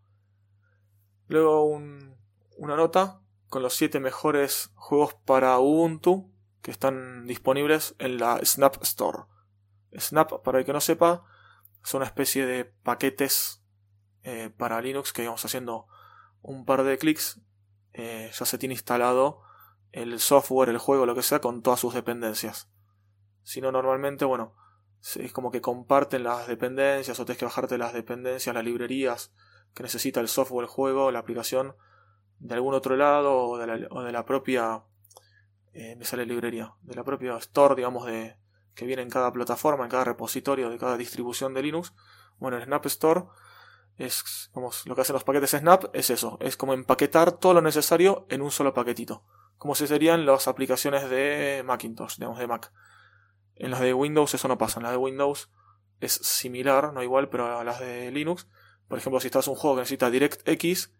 Luego 1.26 1.64
una 1.64 2.76
nota 2.76 3.20
con 3.48 3.62
los 3.62 3.74
7 3.74 4.00
mejores 4.00 4.70
juegos 4.74 5.14
para 5.14 5.58
Ubuntu 5.58 6.30
que 6.62 6.70
están 6.70 7.26
disponibles 7.26 7.94
en 7.98 8.18
la 8.18 8.40
Snap 8.44 8.82
Store. 8.82 9.24
Snap, 9.96 10.42
para 10.42 10.58
el 10.58 10.64
que 10.64 10.72
no 10.72 10.80
sepa, 10.80 11.24
es 11.82 11.94
una 11.94 12.04
especie 12.04 12.44
de 12.44 12.64
paquetes 12.64 13.62
eh, 14.22 14.50
para 14.56 14.80
Linux 14.82 15.12
que 15.12 15.24
vamos 15.24 15.44
haciendo 15.44 15.86
un 16.42 16.66
par 16.66 16.82
de 16.82 16.98
clics. 16.98 17.40
Eh, 17.94 18.30
ya 18.32 18.44
se 18.44 18.58
tiene 18.58 18.74
instalado 18.74 19.40
el 19.92 20.18
software, 20.20 20.68
el 20.68 20.78
juego, 20.78 21.06
lo 21.06 21.14
que 21.14 21.22
sea, 21.22 21.40
con 21.40 21.62
todas 21.62 21.80
sus 21.80 21.94
dependencias. 21.94 22.70
Si 23.42 23.60
no, 23.60 23.72
normalmente, 23.72 24.24
bueno, 24.24 24.54
es 25.16 25.32
como 25.32 25.50
que 25.50 25.60
comparten 25.60 26.24
las 26.24 26.46
dependencias 26.48 27.18
o 27.18 27.24
tienes 27.24 27.38
que 27.38 27.44
bajarte 27.44 27.78
las 27.78 27.92
dependencias, 27.92 28.54
las 28.54 28.64
librerías 28.64 29.32
que 29.74 29.82
necesita 29.82 30.20
el 30.20 30.28
software, 30.28 30.64
el 30.64 30.68
juego, 30.68 31.10
la 31.10 31.20
aplicación 31.20 31.74
de 32.40 32.54
algún 32.54 32.74
otro 32.74 32.96
lado 32.96 33.36
o 33.36 33.58
de 33.58 34.12
la, 34.12 34.24
propia 34.24 34.84
eh, 35.72 35.96
me 35.96 36.04
sale 36.04 36.24
librería 36.24 36.74
de 36.82 36.94
la 36.94 37.04
propia 37.04 37.36
store 37.38 37.74
digamos 37.74 38.06
de 38.06 38.36
que 38.74 38.86
viene 38.86 39.02
en 39.02 39.10
cada 39.10 39.32
plataforma 39.32 39.84
en 39.84 39.90
cada 39.90 40.04
repositorio 40.04 40.70
de 40.70 40.78
cada 40.78 40.96
distribución 40.96 41.52
de 41.52 41.62
Linux 41.62 41.94
bueno 42.38 42.56
el 42.56 42.64
Snap 42.64 42.86
Store 42.86 43.24
es 43.96 44.50
como 44.52 44.70
lo 44.84 44.94
que 44.94 45.00
hacen 45.00 45.14
los 45.14 45.24
paquetes 45.24 45.50
Snap 45.50 45.86
es 45.92 46.10
eso 46.10 46.38
es 46.40 46.56
como 46.56 46.74
empaquetar 46.74 47.32
todo 47.32 47.54
lo 47.54 47.60
necesario 47.60 48.26
en 48.28 48.42
un 48.42 48.52
solo 48.52 48.72
paquetito 48.72 49.24
como 49.58 49.74
si 49.74 49.86
serían 49.86 50.24
las 50.24 50.48
aplicaciones 50.48 51.10
de 51.10 51.62
Macintosh 51.64 52.16
digamos 52.16 52.38
de 52.38 52.46
Mac 52.46 52.72
en 53.58 53.72
las 53.72 53.80
de 53.80 53.92
Windows 53.92 54.32
eso 54.34 54.48
no 54.48 54.56
pasa. 54.56 54.78
En 54.78 54.84
las 54.84 54.92
de 54.92 54.98
Windows 54.98 55.50
es 56.00 56.12
similar, 56.12 56.92
no 56.92 57.02
igual, 57.02 57.28
pero 57.28 57.58
a 57.58 57.64
las 57.64 57.80
de 57.80 58.10
Linux. 58.10 58.46
Por 58.86 58.98
ejemplo, 58.98 59.20
si 59.20 59.26
estás 59.26 59.48
un 59.48 59.56
juego 59.56 59.76
que 59.76 59.80
necesita 59.80 60.10
DirectX, 60.10 60.92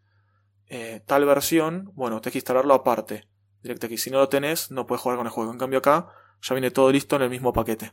eh, 0.66 1.02
tal 1.06 1.24
versión, 1.24 1.92
bueno, 1.94 2.20
tienes 2.20 2.32
que 2.32 2.38
instalarlo 2.38 2.74
aparte. 2.74 3.28
DirectX, 3.62 4.02
si 4.02 4.10
no 4.10 4.18
lo 4.18 4.28
tenés, 4.28 4.70
no 4.70 4.86
puedes 4.86 5.00
jugar 5.00 5.18
con 5.18 5.26
el 5.26 5.32
juego. 5.32 5.52
En 5.52 5.58
cambio 5.58 5.78
acá 5.78 6.08
ya 6.42 6.54
viene 6.54 6.70
todo 6.70 6.90
listo 6.90 7.16
en 7.16 7.22
el 7.22 7.30
mismo 7.30 7.52
paquete. 7.52 7.92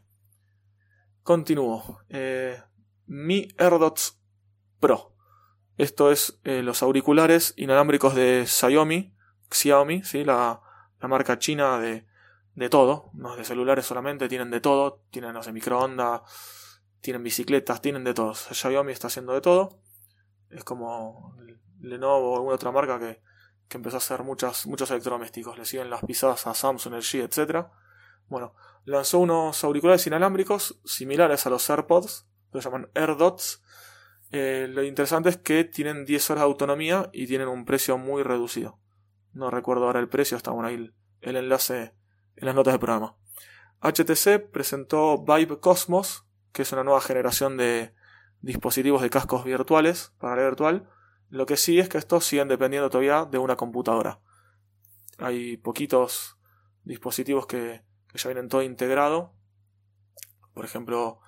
Continúo. 1.21 1.99
Eh, 2.09 2.59
Mi 3.05 3.47
AirDots 3.57 4.19
Pro. 4.79 5.15
Esto 5.77 6.11
es 6.11 6.39
eh, 6.43 6.61
los 6.63 6.81
auriculares 6.83 7.53
inalámbricos 7.57 8.15
de 8.15 8.45
Xiaomi, 8.47 9.14
Xiaomi, 9.51 10.03
¿sí? 10.03 10.23
la, 10.23 10.61
marca 11.01 11.37
china 11.37 11.79
de, 11.79 12.07
de 12.55 12.69
todo, 12.69 13.11
no 13.13 13.35
de 13.35 13.45
celulares 13.45 13.85
solamente, 13.85 14.27
tienen 14.27 14.49
de 14.49 14.59
todo, 14.59 15.03
tienen, 15.11 15.33
no 15.33 15.43
sé, 15.43 15.53
microondas, 15.53 16.21
tienen 17.01 17.21
bicicletas, 17.21 17.81
tienen 17.81 18.03
de 18.03 18.13
todo. 18.13 18.33
Xiaomi 18.33 18.91
está 18.91 19.07
haciendo 19.07 19.33
de 19.33 19.41
todo. 19.41 19.79
Es 20.49 20.63
como 20.63 21.35
Lenovo 21.79 22.31
o 22.31 22.35
alguna 22.35 22.55
otra 22.55 22.71
marca 22.71 22.97
que, 22.99 23.21
que 23.67 23.77
empezó 23.77 23.97
a 23.97 23.99
hacer 23.99 24.23
muchos 24.23 24.65
electrodomésticos. 24.91 25.57
Le 25.57 25.65
siguen 25.65 25.89
las 25.89 26.03
pisadas 26.03 26.47
a 26.47 26.53
Samsung, 26.53 26.95
LG, 26.95 27.23
etc. 27.23 27.67
Bueno, 28.27 28.55
lanzó 28.85 29.19
unos 29.19 29.63
auriculares 29.63 30.05
inalámbricos 30.07 30.79
similares 30.83 31.45
a 31.45 31.49
los 31.49 31.69
AirPods, 31.69 32.27
los 32.51 32.63
llaman 32.63 32.89
AirDots. 32.95 33.61
Eh, 34.31 34.67
lo 34.69 34.83
interesante 34.83 35.29
es 35.29 35.37
que 35.37 35.63
tienen 35.63 36.05
10 36.05 36.31
horas 36.31 36.41
de 36.41 36.45
autonomía 36.45 37.09
y 37.13 37.27
tienen 37.27 37.47
un 37.47 37.65
precio 37.65 37.97
muy 37.97 38.23
reducido. 38.23 38.79
No 39.35 39.51
recuerdo 39.51 39.85
ahora 39.85 39.99
el 39.99 40.07
precio, 40.07 40.37
está 40.37 40.51
bueno 40.51 40.69
ahí 40.69 40.93
el 41.19 41.35
enlace 41.35 41.93
en 42.37 42.45
las 42.45 42.55
notas 42.55 42.73
del 42.73 42.79
programa. 42.79 43.17
HTC 43.81 44.49
presentó 44.49 45.25
Vibe 45.25 45.59
Cosmos, 45.59 46.25
que 46.53 46.61
es 46.61 46.71
una 46.71 46.85
nueva 46.85 47.01
generación 47.01 47.57
de 47.57 47.93
dispositivos 48.39 49.01
de 49.01 49.09
cascos 49.09 49.43
virtuales 49.43 50.13
para 50.19 50.37
la 50.37 50.43
virtual. 50.43 50.89
Lo 51.29 51.45
que 51.45 51.57
sí 51.57 51.79
es 51.79 51.89
que 51.89 51.97
estos 51.97 52.23
siguen 52.23 52.47
dependiendo 52.47 52.89
todavía 52.89 53.25
de 53.25 53.37
una 53.37 53.57
computadora. 53.57 54.21
Hay 55.17 55.57
poquitos 55.57 56.37
dispositivos 56.85 57.45
que, 57.45 57.83
ya 58.13 58.29
vienen 58.29 58.47
todo 58.47 58.61
integrado. 58.61 59.33
Por 60.53 60.63
ejemplo, 60.63 61.19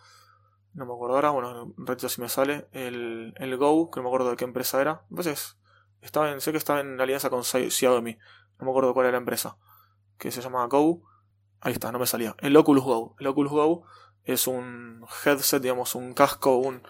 no 0.73 0.85
me 0.85 0.93
acuerdo 0.93 1.15
ahora, 1.15 1.31
bueno, 1.31 1.73
un 1.77 2.09
si 2.09 2.21
me 2.21 2.29
sale, 2.29 2.69
el, 2.71 3.33
el 3.35 3.57
Go, 3.57 3.91
que 3.91 3.99
no 3.99 4.03
me 4.03 4.09
acuerdo 4.09 4.29
de 4.29 4.37
qué 4.37 4.45
empresa 4.45 4.79
era. 4.79 5.05
Entonces, 5.09 5.56
estaba 6.01 6.32
en, 6.32 6.42
sé 6.42 6.51
que 6.51 6.58
estaba 6.58 6.80
en 6.80 7.00
alianza 7.00 7.30
con 7.30 7.44
Xiaomi, 7.44 8.18
no 8.60 8.66
me 8.66 8.72
acuerdo 8.72 8.94
cuál 8.94 9.06
era 9.08 9.13
la 9.13 9.20
empresa 9.20 9.58
que 10.18 10.32
se 10.32 10.42
llama 10.42 10.66
Go. 10.66 11.04
Ahí 11.60 11.74
está, 11.74 11.92
no 11.92 12.00
me 12.00 12.06
salía. 12.06 12.36
El 12.39 12.56
Oculus 12.56 12.84
Go. 12.84 13.16
El 13.20 13.27
Oculus 13.27 13.51
Go 13.51 13.86
es 14.24 14.48
un 14.48 15.06
headset, 15.24 15.62
digamos, 15.62 15.96
un 15.96 16.13
casco, 16.13 16.58
un, 16.58 16.84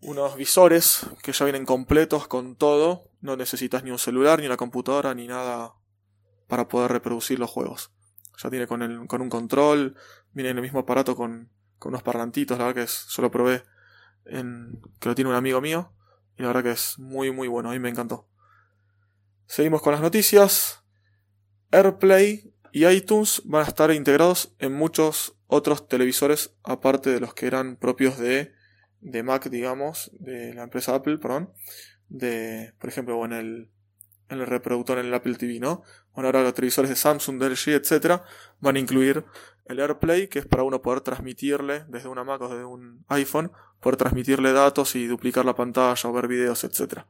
unos 0.00 0.36
visores 0.36 1.06
que 1.22 1.32
ya 1.32 1.44
vienen 1.44 1.66
completos 1.66 2.28
con 2.28 2.56
todo. 2.56 3.10
No 3.20 3.36
necesitas 3.36 3.82
ni 3.82 3.90
un 3.90 3.98
celular, 3.98 4.40
ni 4.40 4.46
una 4.46 4.56
computadora, 4.56 5.14
ni 5.14 5.26
nada 5.26 5.74
para 6.46 6.68
poder 6.68 6.92
reproducir 6.92 7.38
los 7.38 7.50
juegos. 7.50 7.92
Ya 8.42 8.50
tiene 8.50 8.66
con, 8.66 8.82
el, 8.82 9.06
con 9.06 9.20
un 9.20 9.28
control, 9.28 9.96
viene 10.32 10.50
en 10.50 10.56
el 10.56 10.62
mismo 10.62 10.80
aparato 10.80 11.16
con, 11.16 11.50
con 11.78 11.90
unos 11.90 12.02
parlantitos. 12.02 12.58
La 12.58 12.64
verdad 12.64 12.82
que 12.82 12.84
es, 12.84 13.06
yo 13.08 13.22
lo 13.22 13.30
probé 13.30 13.64
en, 14.26 14.80
que 15.00 15.08
lo 15.08 15.14
tiene 15.14 15.30
un 15.30 15.36
amigo 15.36 15.60
mío. 15.60 15.92
Y 16.38 16.42
la 16.42 16.48
verdad 16.48 16.62
que 16.62 16.70
es 16.70 16.98
muy, 16.98 17.30
muy 17.32 17.48
bueno. 17.48 17.70
A 17.70 17.72
mí 17.72 17.78
me 17.78 17.88
encantó. 17.88 18.28
Seguimos 19.46 19.82
con 19.82 19.92
las 19.92 20.00
noticias. 20.00 20.84
AirPlay 21.70 22.54
y 22.72 22.86
iTunes 22.86 23.42
van 23.44 23.64
a 23.64 23.68
estar 23.68 23.90
integrados 23.90 24.54
en 24.58 24.72
muchos 24.72 25.36
otros 25.46 25.88
televisores 25.88 26.54
aparte 26.62 27.10
de 27.10 27.20
los 27.20 27.34
que 27.34 27.46
eran 27.46 27.76
propios 27.76 28.18
de, 28.18 28.52
de 29.00 29.22
Mac, 29.22 29.48
digamos, 29.48 30.10
de 30.18 30.54
la 30.54 30.62
empresa 30.62 30.94
Apple, 30.94 31.18
perdón, 31.18 31.52
de, 32.08 32.74
por 32.78 32.88
ejemplo, 32.88 33.24
en 33.24 33.32
el, 33.32 33.70
en 34.28 34.40
el 34.40 34.46
reproductor 34.46 34.98
en 34.98 35.06
el 35.06 35.14
Apple 35.14 35.34
TV, 35.34 35.58
¿no? 35.58 35.82
Bueno, 36.12 36.28
ahora 36.28 36.42
los 36.42 36.54
televisores 36.54 36.90
de 36.90 36.96
Samsung, 36.96 37.38
de 37.38 37.50
LG, 37.50 37.68
etcétera, 37.80 38.24
van 38.60 38.76
a 38.76 38.80
incluir 38.80 39.24
el 39.68 39.80
AirPlay, 39.80 40.28
que 40.28 40.38
es 40.38 40.46
para 40.46 40.62
uno 40.62 40.82
poder 40.82 41.02
transmitirle 41.02 41.84
desde 41.88 42.08
una 42.08 42.24
Mac 42.24 42.40
o 42.40 42.48
desde 42.48 42.64
un 42.64 43.04
iPhone, 43.08 43.52
poder 43.80 43.96
transmitirle 43.96 44.52
datos 44.52 44.96
y 44.96 45.06
duplicar 45.06 45.44
la 45.44 45.54
pantalla 45.54 46.08
o 46.08 46.12
ver 46.12 46.26
videos, 46.26 46.64
etcétera. 46.64 47.06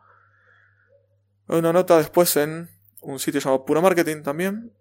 Una 1.46 1.72
nota 1.72 1.96
después 1.96 2.36
en 2.36 2.68
un 3.00 3.18
sitio 3.18 3.40
llamado 3.40 3.64
Puro 3.64 3.80
Marketing 3.80 4.22
también, 4.22 4.72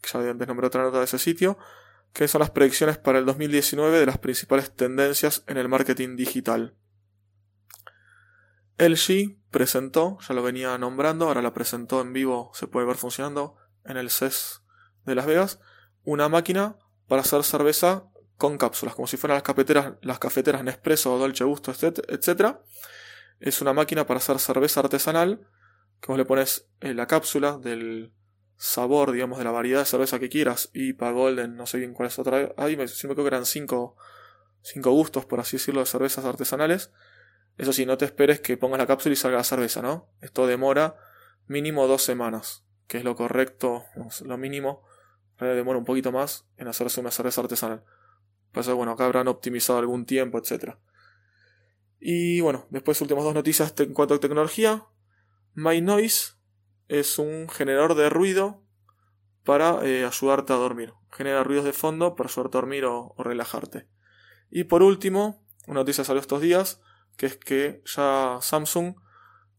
que 0.00 0.08
ya 0.10 0.30
antes 0.30 0.48
nombré 0.48 0.66
otra 0.66 0.82
nota 0.82 0.98
de 0.98 1.04
ese 1.04 1.18
sitio, 1.18 1.58
que 2.12 2.26
son 2.26 2.40
las 2.40 2.50
predicciones 2.50 2.96
para 2.96 3.18
el 3.18 3.26
2019 3.26 4.00
de 4.00 4.06
las 4.06 4.18
principales 4.18 4.74
tendencias 4.74 5.44
en 5.46 5.58
el 5.58 5.68
marketing 5.68 6.16
digital. 6.16 6.74
LG 8.78 9.38
presentó, 9.50 10.18
ya 10.26 10.34
lo 10.34 10.42
venía 10.42 10.76
nombrando, 10.78 11.28
ahora 11.28 11.42
la 11.42 11.52
presentó 11.52 12.00
en 12.00 12.12
vivo, 12.12 12.50
se 12.54 12.66
puede 12.66 12.86
ver 12.86 12.96
funcionando 12.96 13.56
en 13.84 13.98
el 13.98 14.10
CES 14.10 14.62
de 15.04 15.14
Las 15.14 15.26
Vegas, 15.26 15.60
una 16.04 16.28
máquina 16.28 16.76
para 17.08 17.22
hacer 17.22 17.42
cerveza 17.44 18.04
con 18.36 18.58
cápsulas, 18.58 18.94
como 18.94 19.06
si 19.06 19.16
fueran 19.16 19.36
las 19.36 19.42
cafeteras, 19.42 19.94
las 20.02 20.18
cafeteras 20.18 20.62
Nespresso 20.62 21.14
o 21.14 21.18
Dolce 21.18 21.44
Gusto, 21.44 21.72
etc. 21.72 22.56
Es 23.40 23.60
una 23.60 23.72
máquina 23.72 24.06
para 24.06 24.18
hacer 24.18 24.38
cerveza 24.38 24.80
artesanal 24.80 25.46
que 26.00 26.08
vos 26.08 26.18
le 26.18 26.24
pones 26.24 26.68
eh, 26.80 26.94
la 26.94 27.06
cápsula 27.06 27.58
del 27.58 28.12
sabor, 28.56 29.12
digamos, 29.12 29.38
de 29.38 29.44
la 29.44 29.50
variedad 29.50 29.80
de 29.80 29.86
cerveza 29.86 30.18
que 30.18 30.28
quieras, 30.28 30.70
IPA, 30.72 31.10
Golden, 31.10 31.56
no 31.56 31.66
sé 31.66 31.78
bien 31.78 31.94
cuál 31.94 32.08
es 32.08 32.18
otra. 32.18 32.52
Ahí 32.56 32.76
me, 32.76 32.84
me 32.84 32.88
creo 32.88 33.14
que 33.14 33.26
eran 33.26 33.46
cinco, 33.46 33.96
cinco 34.62 34.90
gustos, 34.92 35.24
por 35.24 35.40
así 35.40 35.56
decirlo, 35.56 35.80
de 35.80 35.86
cervezas 35.86 36.24
artesanales. 36.24 36.92
Eso 37.58 37.72
sí, 37.72 37.86
no 37.86 37.96
te 37.96 38.04
esperes 38.04 38.40
que 38.40 38.56
pongas 38.56 38.78
la 38.78 38.86
cápsula 38.86 39.14
y 39.14 39.16
salga 39.16 39.38
la 39.38 39.44
cerveza, 39.44 39.80
¿no? 39.80 40.10
Esto 40.20 40.46
demora 40.46 40.96
mínimo 41.46 41.86
dos 41.86 42.02
semanas, 42.02 42.64
que 42.86 42.98
es 42.98 43.04
lo 43.04 43.16
correcto, 43.16 43.84
lo 44.24 44.36
mínimo. 44.36 44.84
Demora 45.38 45.78
un 45.78 45.84
poquito 45.84 46.12
más 46.12 46.46
en 46.56 46.68
hacerse 46.68 47.00
una 47.00 47.10
cerveza 47.10 47.42
artesanal. 47.42 47.84
Eso, 48.54 48.74
bueno, 48.74 48.92
acá 48.92 49.04
habrán 49.04 49.28
optimizado 49.28 49.78
algún 49.78 50.06
tiempo, 50.06 50.38
etc. 50.38 50.76
Y 52.00 52.40
bueno, 52.40 52.66
después 52.70 53.00
últimas 53.00 53.24
dos 53.24 53.34
noticias 53.34 53.74
en 53.78 53.92
cuanto 53.92 54.14
a 54.14 54.20
tecnología. 54.20 54.86
My 55.54 55.80
Noise 55.80 56.34
es 56.88 57.18
un 57.18 57.48
generador 57.48 57.94
de 57.94 58.08
ruido 58.08 58.62
para 59.44 59.84
eh, 59.86 60.06
ayudarte 60.06 60.52
a 60.52 60.56
dormir. 60.56 60.94
Genera 61.10 61.44
ruidos 61.44 61.64
de 61.64 61.72
fondo 61.72 62.16
para 62.16 62.30
ayudarte 62.30 62.56
a 62.56 62.60
dormir 62.60 62.84
o, 62.86 63.14
relajarte. 63.18 63.88
Y 64.50 64.64
por 64.64 64.82
último, 64.82 65.44
una 65.66 65.80
noticia 65.80 66.04
salió 66.04 66.20
estos 66.20 66.40
días, 66.40 66.80
que 67.16 67.26
es 67.26 67.36
que 67.36 67.82
ya 67.84 68.38
Samsung 68.40 68.96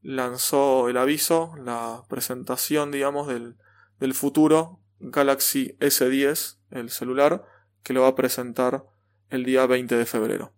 lanzó 0.01 0.89
el 0.89 0.97
aviso, 0.97 1.53
la 1.57 2.03
presentación, 2.07 2.91
digamos, 2.91 3.27
del 3.27 4.13
futuro 4.13 4.81
Galaxy 4.99 5.77
S10, 5.79 6.57
el 6.71 6.89
celular, 6.89 7.45
que 7.83 7.93
lo 7.93 8.01
va 8.01 8.09
a 8.09 8.15
presentar 8.15 8.85
el 9.29 9.43
día 9.43 9.65
20 9.65 9.95
de 9.95 10.05
febrero. 10.05 10.53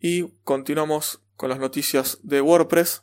Y 0.00 0.28
continuamos 0.42 1.22
con 1.36 1.48
las 1.48 1.58
noticias 1.58 2.18
de 2.22 2.40
WordPress. 2.40 3.02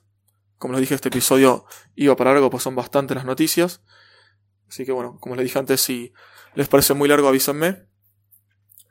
Como 0.58 0.74
les 0.74 0.82
dije, 0.82 0.96
este 0.96 1.10
episodio 1.10 1.66
iba 1.96 2.16
para 2.16 2.34
largo, 2.34 2.50
pues 2.50 2.64
son 2.64 2.76
bastantes 2.76 3.16
las 3.16 3.26
noticias. 3.26 3.82
Así 4.68 4.86
que 4.86 4.92
bueno, 4.92 5.18
como 5.20 5.36
les 5.36 5.44
dije 5.44 5.60
antes, 5.60 5.82
si 5.82 6.14
les 6.54 6.68
parece 6.68 6.94
muy 6.94 7.10
largo, 7.10 7.28
avísenme. 7.28 7.88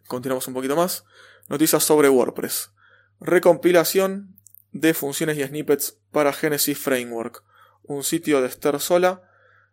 Continuamos 0.09 0.49
un 0.49 0.55
poquito 0.55 0.75
más. 0.75 1.05
Noticias 1.49 1.85
sobre 1.85 2.09
WordPress. 2.09 2.73
Recompilación 3.21 4.37
de 4.73 4.95
funciones 4.95 5.39
y 5.39 5.45
snippets 5.45 5.99
para 6.11 6.33
Genesis 6.33 6.79
Framework. 6.79 7.45
Un 7.83 8.03
sitio 8.03 8.41
de 8.41 8.49
Esther 8.49 8.81
Sola, 8.81 9.23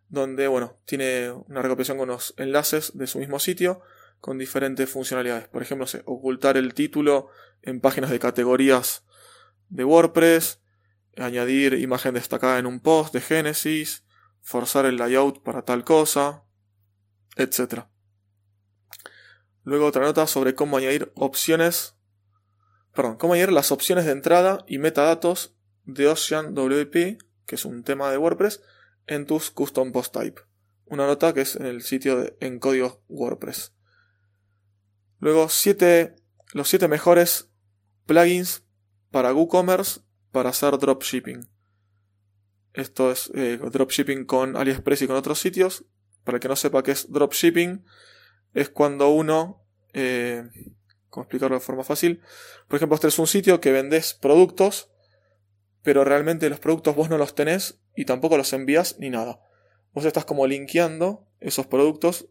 donde, 0.09 0.47
bueno, 0.47 0.77
tiene 0.85 1.31
una 1.31 1.61
recopilación 1.61 1.97
con 1.97 2.09
los 2.09 2.33
enlaces 2.37 2.97
de 2.97 3.07
su 3.07 3.19
mismo 3.19 3.39
sitio 3.39 3.81
con 4.19 4.37
diferentes 4.37 4.89
funcionalidades. 4.89 5.47
Por 5.47 5.61
ejemplo, 5.61 5.87
ocultar 6.05 6.57
el 6.57 6.73
título 6.73 7.29
en 7.61 7.81
páginas 7.81 8.09
de 8.09 8.19
categorías 8.19 9.03
de 9.69 9.83
WordPress, 9.83 10.61
añadir 11.17 11.73
imagen 11.73 12.13
destacada 12.13 12.59
en 12.59 12.65
un 12.65 12.79
post 12.79 13.13
de 13.13 13.21
Genesis, 13.21 14.03
forzar 14.41 14.85
el 14.85 14.97
layout 14.97 15.43
para 15.43 15.63
tal 15.63 15.83
cosa, 15.83 16.43
etc. 17.35 17.85
Luego 19.63 19.85
otra 19.85 20.03
nota 20.03 20.25
sobre 20.27 20.55
cómo 20.55 20.77
añadir 20.77 21.11
opciones, 21.15 21.95
perdón, 22.93 23.17
cómo 23.17 23.33
añadir 23.33 23.51
las 23.51 23.71
opciones 23.71 24.05
de 24.05 24.11
entrada 24.11 24.63
y 24.67 24.77
metadatos 24.77 25.55
de 25.83 26.07
Ocean 26.07 26.53
WP, 26.53 27.17
que 27.45 27.55
es 27.55 27.65
un 27.65 27.83
tema 27.83 28.09
de 28.09 28.17
WordPress, 28.17 28.61
en 29.07 29.25
tus 29.25 29.49
custom 29.51 29.91
post 29.91 30.13
type. 30.13 30.41
Una 30.85 31.07
nota 31.07 31.33
que 31.33 31.41
es 31.41 31.55
en 31.55 31.65
el 31.65 31.81
sitio 31.81 32.17
de, 32.17 32.37
en 32.39 32.59
código 32.59 33.03
WordPress. 33.09 33.73
Luego, 35.19 35.49
siete, 35.49 36.15
los 36.53 36.69
7 36.69 36.87
mejores 36.87 37.49
plugins 38.05 38.63
para 39.11 39.33
WooCommerce 39.33 40.01
para 40.31 40.49
hacer 40.49 40.77
dropshipping. 40.77 41.49
Esto 42.73 43.11
es 43.11 43.31
eh, 43.33 43.57
dropshipping 43.57 44.25
con 44.25 44.55
AliExpress 44.55 45.01
y 45.01 45.07
con 45.07 45.15
otros 45.15 45.39
sitios. 45.39 45.85
Para 46.23 46.37
el 46.37 46.41
que 46.41 46.47
no 46.47 46.55
sepa 46.55 46.83
qué 46.83 46.91
es 46.91 47.11
dropshipping, 47.11 47.83
es 48.53 48.69
cuando 48.69 49.09
uno, 49.09 49.65
eh, 49.93 50.43
¿cómo 51.09 51.23
explicarlo 51.23 51.55
de 51.55 51.61
forma 51.61 51.83
fácil? 51.83 52.21
Por 52.67 52.77
ejemplo, 52.77 52.95
este 52.95 53.07
es 53.07 53.17
un 53.17 53.27
sitio 53.27 53.59
que 53.59 53.71
vendes 53.71 54.13
productos, 54.13 54.91
pero 55.81 56.03
realmente 56.03 56.49
los 56.49 56.59
productos 56.59 56.95
vos 56.95 57.09
no 57.09 57.17
los 57.17 57.33
tenés 57.33 57.81
y 57.97 58.05
tampoco 58.05 58.37
los 58.37 58.53
envías 58.53 58.97
ni 58.99 59.09
nada. 59.09 59.41
Vos 59.91 60.05
estás 60.05 60.23
como 60.23 60.47
linkeando 60.47 61.27
esos 61.41 61.67
productos 61.67 62.29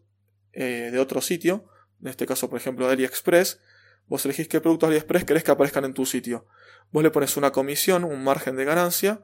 eh, 0.53 0.89
de 0.91 0.99
otro 0.99 1.21
sitio 1.21 1.69
en 2.01 2.07
este 2.07 2.25
caso 2.25 2.49
por 2.49 2.59
ejemplo 2.59 2.87
de 2.87 2.93
AliExpress, 2.93 3.59
vos 4.07 4.25
elegís 4.25 4.47
qué 4.47 4.61
productos 4.61 4.87
AliExpress 4.87 5.25
querés 5.25 5.43
que 5.43 5.51
aparezcan 5.51 5.85
en 5.85 5.93
tu 5.93 6.05
sitio. 6.05 6.45
Vos 6.91 7.03
le 7.03 7.11
pones 7.11 7.37
una 7.37 7.51
comisión, 7.51 8.03
un 8.03 8.23
margen 8.23 8.55
de 8.55 8.65
ganancia, 8.65 9.21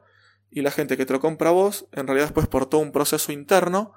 y 0.50 0.62
la 0.62 0.70
gente 0.70 0.96
que 0.96 1.06
te 1.06 1.12
lo 1.12 1.20
compra 1.20 1.50
a 1.50 1.52
vos, 1.52 1.86
en 1.92 2.06
realidad 2.06 2.26
después 2.26 2.46
por 2.46 2.66
todo 2.66 2.80
un 2.80 2.92
proceso 2.92 3.32
interno, 3.32 3.92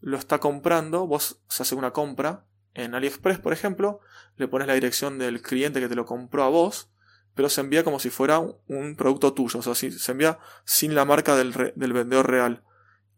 lo 0.00 0.18
está 0.18 0.38
comprando, 0.38 1.06
vos 1.06 1.40
se 1.48 1.62
hace 1.62 1.74
una 1.74 1.92
compra 1.92 2.44
en 2.74 2.94
AliExpress, 2.94 3.38
por 3.38 3.52
ejemplo, 3.52 4.00
le 4.36 4.48
pones 4.48 4.68
la 4.68 4.74
dirección 4.74 5.18
del 5.18 5.40
cliente 5.40 5.80
que 5.80 5.88
te 5.88 5.94
lo 5.94 6.04
compró 6.04 6.44
a 6.44 6.48
vos, 6.48 6.90
pero 7.36 7.50
se 7.50 7.60
envía 7.60 7.84
como 7.84 8.00
si 8.00 8.08
fuera 8.08 8.40
un 8.40 8.96
producto 8.96 9.34
tuyo, 9.34 9.60
o 9.60 9.62
sea, 9.62 9.74
se 9.74 10.10
envía 10.10 10.38
sin 10.64 10.94
la 10.94 11.04
marca 11.04 11.36
del, 11.36 11.52
vendedor 11.76 12.30
real. 12.30 12.64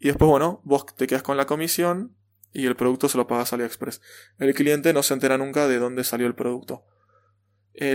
Y 0.00 0.09
después, 0.09 0.28
bueno, 0.28 0.61
vos 0.64 0.85
te 0.96 1.07
quedas 1.07 1.22
con 1.22 1.37
la 1.37 1.46
comisión 1.46 2.16
y 2.52 2.66
el 2.66 2.74
producto 2.74 3.09
se 3.09 3.16
lo 3.16 3.28
pagas 3.28 3.52
a 3.52 3.57
AliExpress. 3.57 4.02
El 4.38 4.54
cliente 4.54 4.92
no 4.92 5.04
se 5.04 5.14
entera 5.14 5.38
nunca 5.38 5.68
de 5.68 5.78
dónde 5.78 6.02
salió 6.02 6.26
el 6.26 6.35
producto. 6.35 6.85
Eh, 7.74 7.94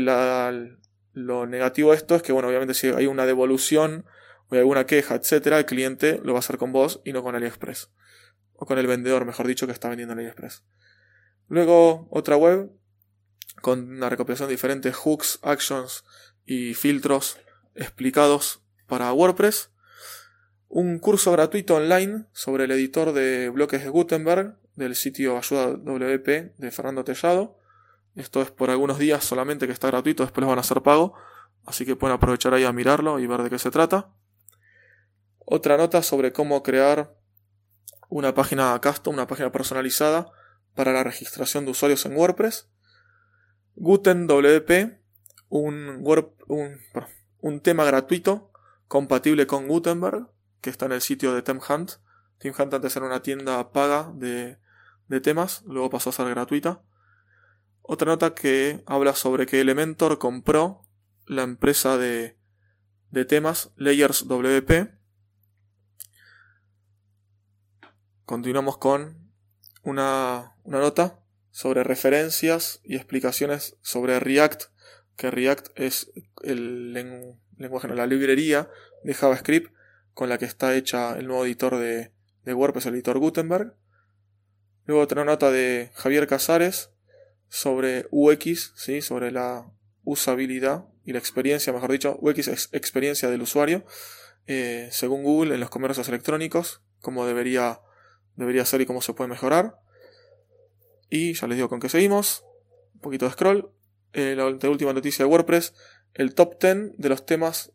lo 1.11 1.45
negativo 1.45 1.91
de 1.91 1.97
esto 1.97 2.15
es 2.15 2.23
que, 2.23 2.31
bueno, 2.31 2.47
obviamente 2.47 2.73
si 2.73 2.87
hay 2.87 3.05
una 3.05 3.25
devolución 3.25 4.05
o 4.47 4.55
hay 4.55 4.59
alguna 4.59 4.85
queja, 4.85 5.15
etcétera, 5.15 5.59
el 5.59 5.65
cliente 5.65 6.21
lo 6.23 6.31
va 6.31 6.37
a 6.37 6.39
hacer 6.39 6.57
con 6.57 6.71
vos 6.71 7.01
y 7.03 7.11
no 7.11 7.21
con 7.21 7.35
AliExpress. 7.35 7.91
O 8.53 8.65
con 8.65 8.79
el 8.79 8.87
vendedor, 8.87 9.25
mejor 9.25 9.45
dicho, 9.45 9.65
que 9.65 9.73
está 9.73 9.89
vendiendo 9.89 10.13
en 10.13 10.19
AliExpress. 10.19 10.63
Luego, 11.49 12.07
otra 12.11 12.37
web 12.37 12.71
con 13.63 13.89
una 13.93 14.09
recopilación 14.09 14.49
de 14.49 14.55
diferentes 14.55 14.93
hooks, 14.93 15.39
actions 15.41 16.03
y 16.45 16.73
filtros 16.73 17.37
explicados 17.73 18.61
para 18.87 19.13
WordPress 19.13 19.69
un 20.75 20.97
curso 20.97 21.31
gratuito 21.31 21.75
online 21.75 22.25
sobre 22.33 22.63
el 22.63 22.71
editor 22.71 23.13
de 23.13 23.49
bloques 23.49 23.83
de 23.83 23.89
Gutenberg 23.89 24.57
del 24.75 24.95
sitio 24.95 25.37
Ayuda 25.37 25.67
WP 25.67 26.57
de 26.57 26.71
Fernando 26.71 27.03
Tellado. 27.03 27.59
Esto 28.15 28.41
es 28.41 28.49
por 28.49 28.71
algunos 28.71 28.97
días 28.97 29.23
solamente 29.23 29.67
que 29.67 29.71
está 29.71 29.85
gratuito, 29.87 30.23
después 30.23 30.41
les 30.41 30.49
van 30.49 30.57
a 30.57 30.61
hacer 30.61 30.81
pago, 30.81 31.13
así 31.63 31.85
que 31.85 31.95
pueden 31.95 32.15
aprovechar 32.15 32.55
ahí 32.55 32.63
a 32.63 32.73
mirarlo 32.73 33.19
y 33.19 33.27
ver 33.27 33.43
de 33.43 33.51
qué 33.51 33.59
se 33.59 33.69
trata. 33.69 34.09
Otra 35.45 35.77
nota 35.77 36.01
sobre 36.01 36.33
cómo 36.33 36.63
crear 36.63 37.15
una 38.09 38.33
página 38.33 38.79
custom, 38.81 39.13
una 39.13 39.27
página 39.27 39.51
personalizada 39.51 40.31
para 40.73 40.91
la 40.91 41.03
registración 41.03 41.65
de 41.65 41.71
usuarios 41.71 42.03
en 42.07 42.17
WordPress. 42.17 42.67
Guten 43.75 44.27
WP, 44.27 44.99
un, 45.49 46.03
un, 46.47 46.79
un 47.39 47.59
tema 47.59 47.83
gratuito 47.85 48.51
compatible 48.87 49.47
con 49.47 49.67
Gutenberg 49.67 50.33
que 50.63 50.69
está 50.69 50.85
en 50.85 50.93
el 50.93 51.01
sitio 51.01 51.33
de 51.33 51.41
TemHunt. 51.41 51.91
TemHunt 52.37 52.73
antes 52.73 52.95
era 52.95 53.05
una 53.05 53.21
tienda 53.21 53.71
paga 53.73 54.11
de, 54.15 54.57
temas, 55.21 55.61
luego 55.67 55.89
pasó 55.89 56.09
a 56.09 56.13
ser 56.13 56.29
gratuita. 56.29 56.81
Otra 57.81 58.07
nota 58.07 58.33
que 58.33 58.81
habla 58.87 59.13
sobre 59.13 59.45
que 59.45 59.59
Elementor 59.59 60.17
compró 60.17 60.81
la 61.27 61.43
empresa 61.43 61.97
de, 61.97 62.39
de 63.11 63.25
temas 63.25 63.71
Layers 63.75 64.27
WP. 64.27 64.89
Continuamos 68.25 68.77
con 68.77 69.31
una, 69.83 70.55
una, 70.63 70.79
nota 70.79 71.22
sobre 71.53 71.83
referencias 71.83 72.81
y 72.83 72.95
explicaciones 72.95 73.77
sobre 73.81 74.19
React, 74.19 74.63
que 75.15 75.29
React 75.29 75.67
es 75.75 76.11
el 76.43 76.93
lenguaje, 77.57 77.87
la 77.89 78.07
librería 78.07 78.69
de 79.03 79.13
JavaScript 79.13 79.71
con 80.13 80.29
la 80.29 80.39
que 80.39 80.45
está 80.45 80.75
hecha 80.75 81.15
el 81.15 81.27
nuevo 81.27 81.45
editor 81.45 81.77
de, 81.77 82.11
WordPress, 82.45 82.87
el 82.87 82.95
editor 82.95 83.19
Gutenberg. 83.19 83.75
Luego 84.85 85.03
otra 85.03 85.23
nota 85.23 85.51
de 85.51 85.91
Javier 85.93 86.25
Casares 86.25 86.89
sobre 87.49 88.07
UX, 88.09 88.73
¿sí? 88.75 89.03
sobre 89.03 89.31
la 89.31 89.71
usabilidad 90.03 90.85
y 91.05 91.13
la 91.13 91.19
experiencia, 91.19 91.71
mejor 91.71 91.91
dicho, 91.91 92.17
UX 92.19 92.47
es 92.47 92.69
experiencia 92.71 93.29
del 93.29 93.43
usuario, 93.43 93.85
eh, 94.47 94.89
según 94.91 95.21
Google 95.21 95.53
en 95.53 95.59
los 95.59 95.69
comercios 95.69 96.09
electrónicos, 96.09 96.81
cómo 96.99 97.27
debería, 97.27 97.79
debería 98.35 98.65
ser 98.65 98.81
y 98.81 98.87
cómo 98.87 99.03
se 99.03 99.13
puede 99.13 99.29
mejorar. 99.29 99.82
Y 101.15 101.33
ya 101.33 101.45
les 101.45 101.57
digo 101.57 101.69
con 101.69 101.79
qué 101.79 101.89
seguimos. 101.89 102.43
Un 102.95 103.01
poquito 103.01 103.25
de 103.25 103.31
scroll. 103.33 103.71
Eh, 104.13 104.33
la 104.35 104.47
última 104.47 104.93
noticia 104.93 105.23
de 105.23 105.29
WordPress, 105.29 105.75
el 106.15 106.33
top 106.33 106.59
10 106.59 106.97
de 106.97 107.09
los 107.09 107.23
temas 107.23 107.71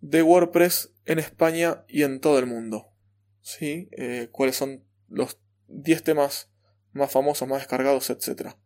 de 0.00 0.22
WordPress 0.22 0.94
en 1.04 1.18
España 1.18 1.84
y 1.88 2.04
en 2.04 2.20
todo 2.20 2.38
el 2.38 2.46
mundo. 2.46 2.94
¿Sí? 3.42 3.90
Eh, 3.92 4.30
¿Cuáles 4.32 4.56
son 4.56 4.86
los 5.08 5.38
10 5.66 6.02
temas 6.02 6.50
más 6.92 7.12
famosos, 7.12 7.46
más 7.46 7.58
descargados, 7.58 8.08
etcétera? 8.08 8.58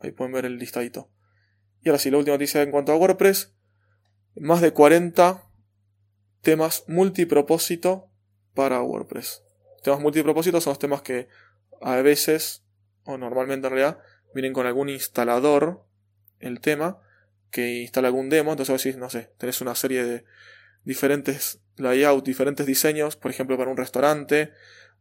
Ahí 0.00 0.10
pueden 0.10 0.32
ver 0.32 0.44
el 0.44 0.58
listadito. 0.58 1.12
Y 1.80 1.90
ahora 1.90 2.00
sí, 2.00 2.10
la 2.10 2.18
última 2.18 2.34
noticia 2.34 2.60
en 2.60 2.72
cuanto 2.72 2.90
a 2.90 2.96
WordPress. 2.96 3.54
Más 4.34 4.60
de 4.60 4.72
40 4.72 5.48
temas 6.40 6.82
multipropósito 6.88 8.10
para 8.52 8.82
WordPress. 8.82 9.44
Temas 9.84 10.00
multipropósito 10.00 10.60
son 10.60 10.72
los 10.72 10.80
temas 10.80 11.02
que 11.02 11.28
a 11.80 11.96
veces, 11.96 12.63
o 13.04 13.18
normalmente 13.18 13.66
en 13.66 13.72
realidad, 13.74 13.98
vienen 14.34 14.52
con 14.52 14.66
algún 14.66 14.88
instalador, 14.88 15.84
el 16.40 16.60
tema, 16.60 16.98
que 17.50 17.82
instala 17.82 18.08
algún 18.08 18.30
demo. 18.30 18.52
Entonces 18.52 18.70
a 18.70 18.74
veces, 18.74 18.96
no 18.96 19.10
sé, 19.10 19.30
tenés 19.38 19.60
una 19.60 19.74
serie 19.74 20.04
de 20.04 20.24
diferentes 20.84 21.60
layouts, 21.76 22.24
diferentes 22.24 22.66
diseños, 22.66 23.16
por 23.16 23.30
ejemplo, 23.30 23.56
para 23.56 23.70
un 23.70 23.76
restaurante, 23.76 24.52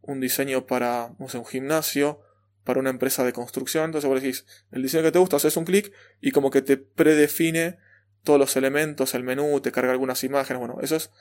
un 0.02 0.20
diseño 0.20 0.66
para 0.66 1.14
no 1.20 1.30
sé, 1.30 1.38
un 1.38 1.46
gimnasio, 1.46 2.22
para 2.64 2.80
una 2.80 2.90
empresa 2.90 3.24
de 3.24 3.34
construcción. 3.34 3.86
Entonces 3.86 4.10
vos 4.10 4.22
decís, 4.22 4.46
el 4.72 4.84
diseño 4.84 5.04
que 5.04 5.12
te 5.12 5.20
gusta, 5.20 5.38
haces 5.38 5.58
un 5.58 5.66
clic 5.66 5.94
y 6.22 6.32
como 6.32 6.52
que 6.52 6.62
te 6.62 6.78
predefine 6.78 7.78
todos 8.24 8.40
los 8.40 8.56
elementos, 8.56 9.14
el 9.16 9.24
menú, 9.24 9.60
te 9.62 9.72
carga 9.72 9.92
algunas 9.92 10.24
imágenes. 10.24 10.60
Bueno, 10.60 10.78
eso 10.82 10.96
es 10.96 11.12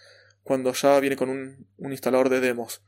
cuando 0.42 0.72
ya 0.72 0.98
viene 1.00 1.16
con 1.16 1.28
un, 1.28 1.66
instalador 1.78 2.28
de 2.28 2.40
demos. 2.40 2.82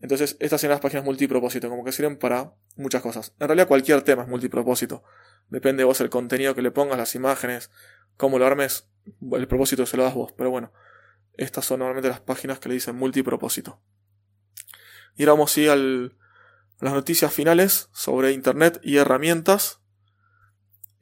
Entonces, 0.00 0.36
estas 0.40 0.60
son 0.60 0.70
las 0.70 0.80
páginas 0.80 1.04
multipropósito, 1.04 1.68
como 1.68 1.84
que 1.84 1.92
sirven 1.92 2.16
para 2.16 2.54
muchas 2.76 3.02
cosas. 3.02 3.34
En 3.38 3.48
realidad, 3.48 3.68
cualquier 3.68 4.02
tema 4.02 4.22
es 4.22 4.28
multipropósito. 4.28 5.02
Depende 5.48 5.82
de 5.82 5.84
vos 5.84 6.00
el 6.00 6.08
contenido 6.08 6.54
que 6.54 6.62
le 6.62 6.70
pongas, 6.70 6.96
las 6.96 7.14
imágenes, 7.14 7.70
cómo 8.16 8.38
lo 8.38 8.46
armes, 8.46 8.88
el 9.32 9.46
propósito 9.46 9.84
se 9.84 9.96
lo 9.96 10.04
das 10.04 10.14
vos. 10.14 10.32
Pero 10.32 10.50
bueno, 10.50 10.72
estas 11.34 11.66
son 11.66 11.80
normalmente 11.80 12.08
las 12.08 12.20
páginas 12.20 12.58
que 12.58 12.68
le 12.68 12.76
dicen 12.76 12.96
multipropósito. 12.96 13.82
Y 15.16 15.22
ahora 15.24 15.32
vamos 15.32 15.58
ir 15.58 15.70
al, 15.70 16.16
a 16.80 16.84
las 16.86 16.94
noticias 16.94 17.32
finales 17.32 17.90
sobre 17.92 18.32
Internet 18.32 18.80
y 18.82 18.96
herramientas. 18.96 19.80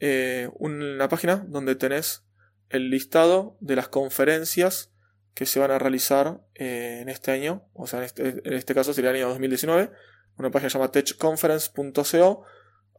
Eh, 0.00 0.48
una 0.54 1.08
página 1.08 1.44
donde 1.48 1.76
tenés 1.76 2.24
el 2.68 2.90
listado 2.90 3.56
de 3.60 3.76
las 3.76 3.88
conferencias 3.88 4.92
que 5.34 5.46
se 5.46 5.60
van 5.60 5.70
a 5.70 5.78
realizar 5.78 6.40
eh, 6.54 6.98
en 7.02 7.08
este 7.08 7.30
año, 7.30 7.68
o 7.74 7.86
sea, 7.86 8.00
en 8.00 8.04
este, 8.06 8.28
en 8.44 8.54
este, 8.54 8.74
caso 8.74 8.92
sería 8.92 9.10
el 9.10 9.16
año 9.16 9.28
2019, 9.28 9.90
una 10.36 10.50
página 10.50 10.68
llamada 10.68 10.92
techconference.co, 10.92 12.44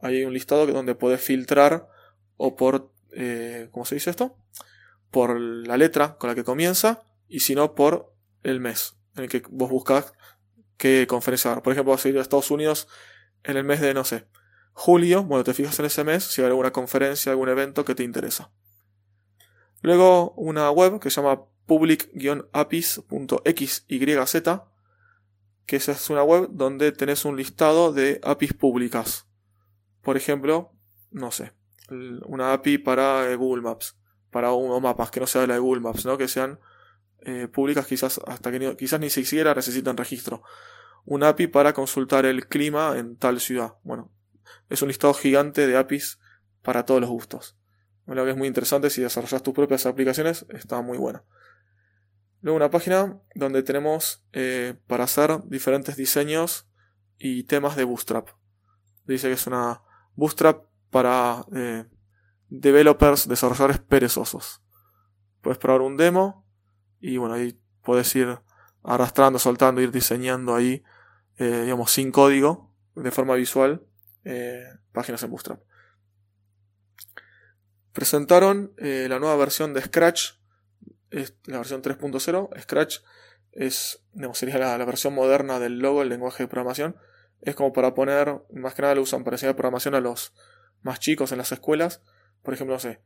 hay 0.02 0.24
un 0.24 0.32
listado 0.32 0.66
donde 0.66 0.94
puedes 0.94 1.20
filtrar 1.20 1.88
o 2.36 2.56
por, 2.56 2.92
eh, 3.12 3.68
¿cómo 3.72 3.84
se 3.84 3.96
dice 3.96 4.10
esto? 4.10 4.36
Por 5.10 5.38
la 5.38 5.76
letra 5.76 6.16
con 6.16 6.28
la 6.28 6.34
que 6.34 6.44
comienza 6.44 7.02
y 7.28 7.40
si 7.40 7.54
no 7.54 7.74
por 7.74 8.14
el 8.42 8.60
mes 8.60 8.96
en 9.16 9.24
el 9.24 9.30
que 9.30 9.42
vos 9.50 9.70
buscas 9.70 10.12
qué 10.76 11.06
conferencia 11.06 11.54
va 11.54 11.62
Por 11.62 11.72
ejemplo, 11.72 11.92
vas 11.92 12.04
a 12.04 12.08
ir 12.08 12.18
a 12.18 12.22
Estados 12.22 12.50
Unidos 12.50 12.88
en 13.44 13.56
el 13.56 13.64
mes 13.64 13.80
de, 13.80 13.94
no 13.94 14.04
sé, 14.04 14.26
julio, 14.72 15.22
bueno, 15.22 15.44
te 15.44 15.54
fijas 15.54 15.78
en 15.78 15.86
ese 15.86 16.04
mes 16.04 16.24
si 16.24 16.40
hay 16.40 16.48
alguna 16.48 16.72
conferencia, 16.72 17.32
algún 17.32 17.48
evento 17.48 17.84
que 17.84 17.94
te 17.94 18.02
interesa. 18.02 18.50
Luego 19.82 20.32
una 20.32 20.70
web 20.70 21.00
que 21.00 21.10
se 21.10 21.20
llama 21.20 21.42
public-apis.xyz, 21.70 23.84
que 25.66 25.76
esa 25.76 25.92
es 25.92 26.10
una 26.10 26.24
web 26.24 26.48
donde 26.50 26.90
tenés 26.90 27.24
un 27.24 27.36
listado 27.36 27.92
de 27.92 28.20
APIs 28.24 28.54
públicas. 28.54 29.28
Por 30.02 30.16
ejemplo, 30.16 30.72
no 31.12 31.30
sé, 31.30 31.52
una 32.26 32.54
API 32.54 32.78
para 32.78 33.32
Google 33.36 33.62
Maps, 33.62 33.96
para 34.32 34.52
un, 34.52 34.82
mapas 34.82 35.12
que 35.12 35.20
no 35.20 35.28
sea 35.28 35.46
la 35.46 35.54
de 35.54 35.60
Google 35.60 35.80
Maps, 35.80 36.04
¿no? 36.04 36.18
que 36.18 36.26
sean 36.26 36.58
eh, 37.20 37.46
públicas 37.46 37.86
quizás 37.86 38.20
hasta 38.26 38.50
que 38.50 38.76
quizás 38.76 38.98
ni 38.98 39.10
siquiera 39.10 39.54
necesitan 39.54 39.96
registro. 39.96 40.42
Una 41.04 41.28
API 41.28 41.46
para 41.46 41.72
consultar 41.72 42.26
el 42.26 42.48
clima 42.48 42.98
en 42.98 43.14
tal 43.14 43.38
ciudad. 43.38 43.74
Bueno, 43.84 44.10
es 44.68 44.82
un 44.82 44.88
listado 44.88 45.14
gigante 45.14 45.68
de 45.68 45.76
APIs 45.76 46.18
para 46.62 46.84
todos 46.84 47.00
los 47.00 47.10
gustos. 47.10 47.56
Lo 48.06 48.24
que 48.24 48.32
es 48.32 48.36
muy 48.36 48.48
interesante 48.48 48.90
si 48.90 49.02
desarrollas 49.02 49.44
tus 49.44 49.54
propias 49.54 49.86
aplicaciones, 49.86 50.46
está 50.48 50.82
muy 50.82 50.98
bueno. 50.98 51.22
Luego 52.42 52.56
una 52.56 52.70
página 52.70 53.20
donde 53.34 53.62
tenemos 53.62 54.24
eh, 54.32 54.74
para 54.86 55.04
hacer 55.04 55.42
diferentes 55.44 55.96
diseños 55.96 56.66
y 57.18 57.44
temas 57.44 57.76
de 57.76 57.84
Bootstrap. 57.84 58.28
Dice 59.04 59.28
que 59.28 59.34
es 59.34 59.46
una 59.46 59.82
Bootstrap 60.14 60.64
para 60.90 61.44
eh, 61.54 61.84
developers, 62.48 63.28
desarrolladores 63.28 63.78
perezosos. 63.78 64.62
Puedes 65.42 65.58
probar 65.58 65.82
un 65.82 65.98
demo 65.98 66.46
y 66.98 67.18
bueno, 67.18 67.34
ahí 67.34 67.60
puedes 67.82 68.14
ir 68.16 68.38
arrastrando, 68.82 69.38
soltando, 69.38 69.82
ir 69.82 69.92
diseñando 69.92 70.54
ahí, 70.54 70.82
eh, 71.36 71.62
digamos, 71.64 71.90
sin 71.90 72.10
código, 72.10 72.74
de 72.94 73.10
forma 73.10 73.34
visual, 73.34 73.86
páginas 74.92 75.22
en 75.22 75.30
Bootstrap. 75.30 75.60
Presentaron 77.92 78.72
la 78.78 79.18
nueva 79.18 79.36
versión 79.36 79.72
de 79.72 79.82
Scratch 79.82 80.39
es 81.10 81.36
la 81.44 81.58
versión 81.58 81.82
3.0. 81.82 82.60
Scratch 82.60 82.98
es, 83.52 84.02
sería 84.34 84.58
la, 84.58 84.84
versión 84.84 85.14
moderna 85.14 85.58
del 85.58 85.78
logo, 85.78 86.02
el 86.02 86.08
lenguaje 86.08 86.44
de 86.44 86.48
programación. 86.48 86.96
Es 87.42 87.54
como 87.54 87.72
para 87.72 87.94
poner, 87.94 88.40
más 88.52 88.74
que 88.74 88.82
nada 88.82 88.94
lo 88.94 89.02
usan 89.02 89.24
para 89.24 89.34
enseñar 89.34 89.56
programación 89.56 89.94
a 89.94 90.00
los 90.00 90.34
más 90.82 91.00
chicos 91.00 91.32
en 91.32 91.38
las 91.38 91.52
escuelas. 91.52 92.02
Por 92.42 92.54
ejemplo, 92.54 92.74
no 92.74 92.80
sé, 92.80 93.00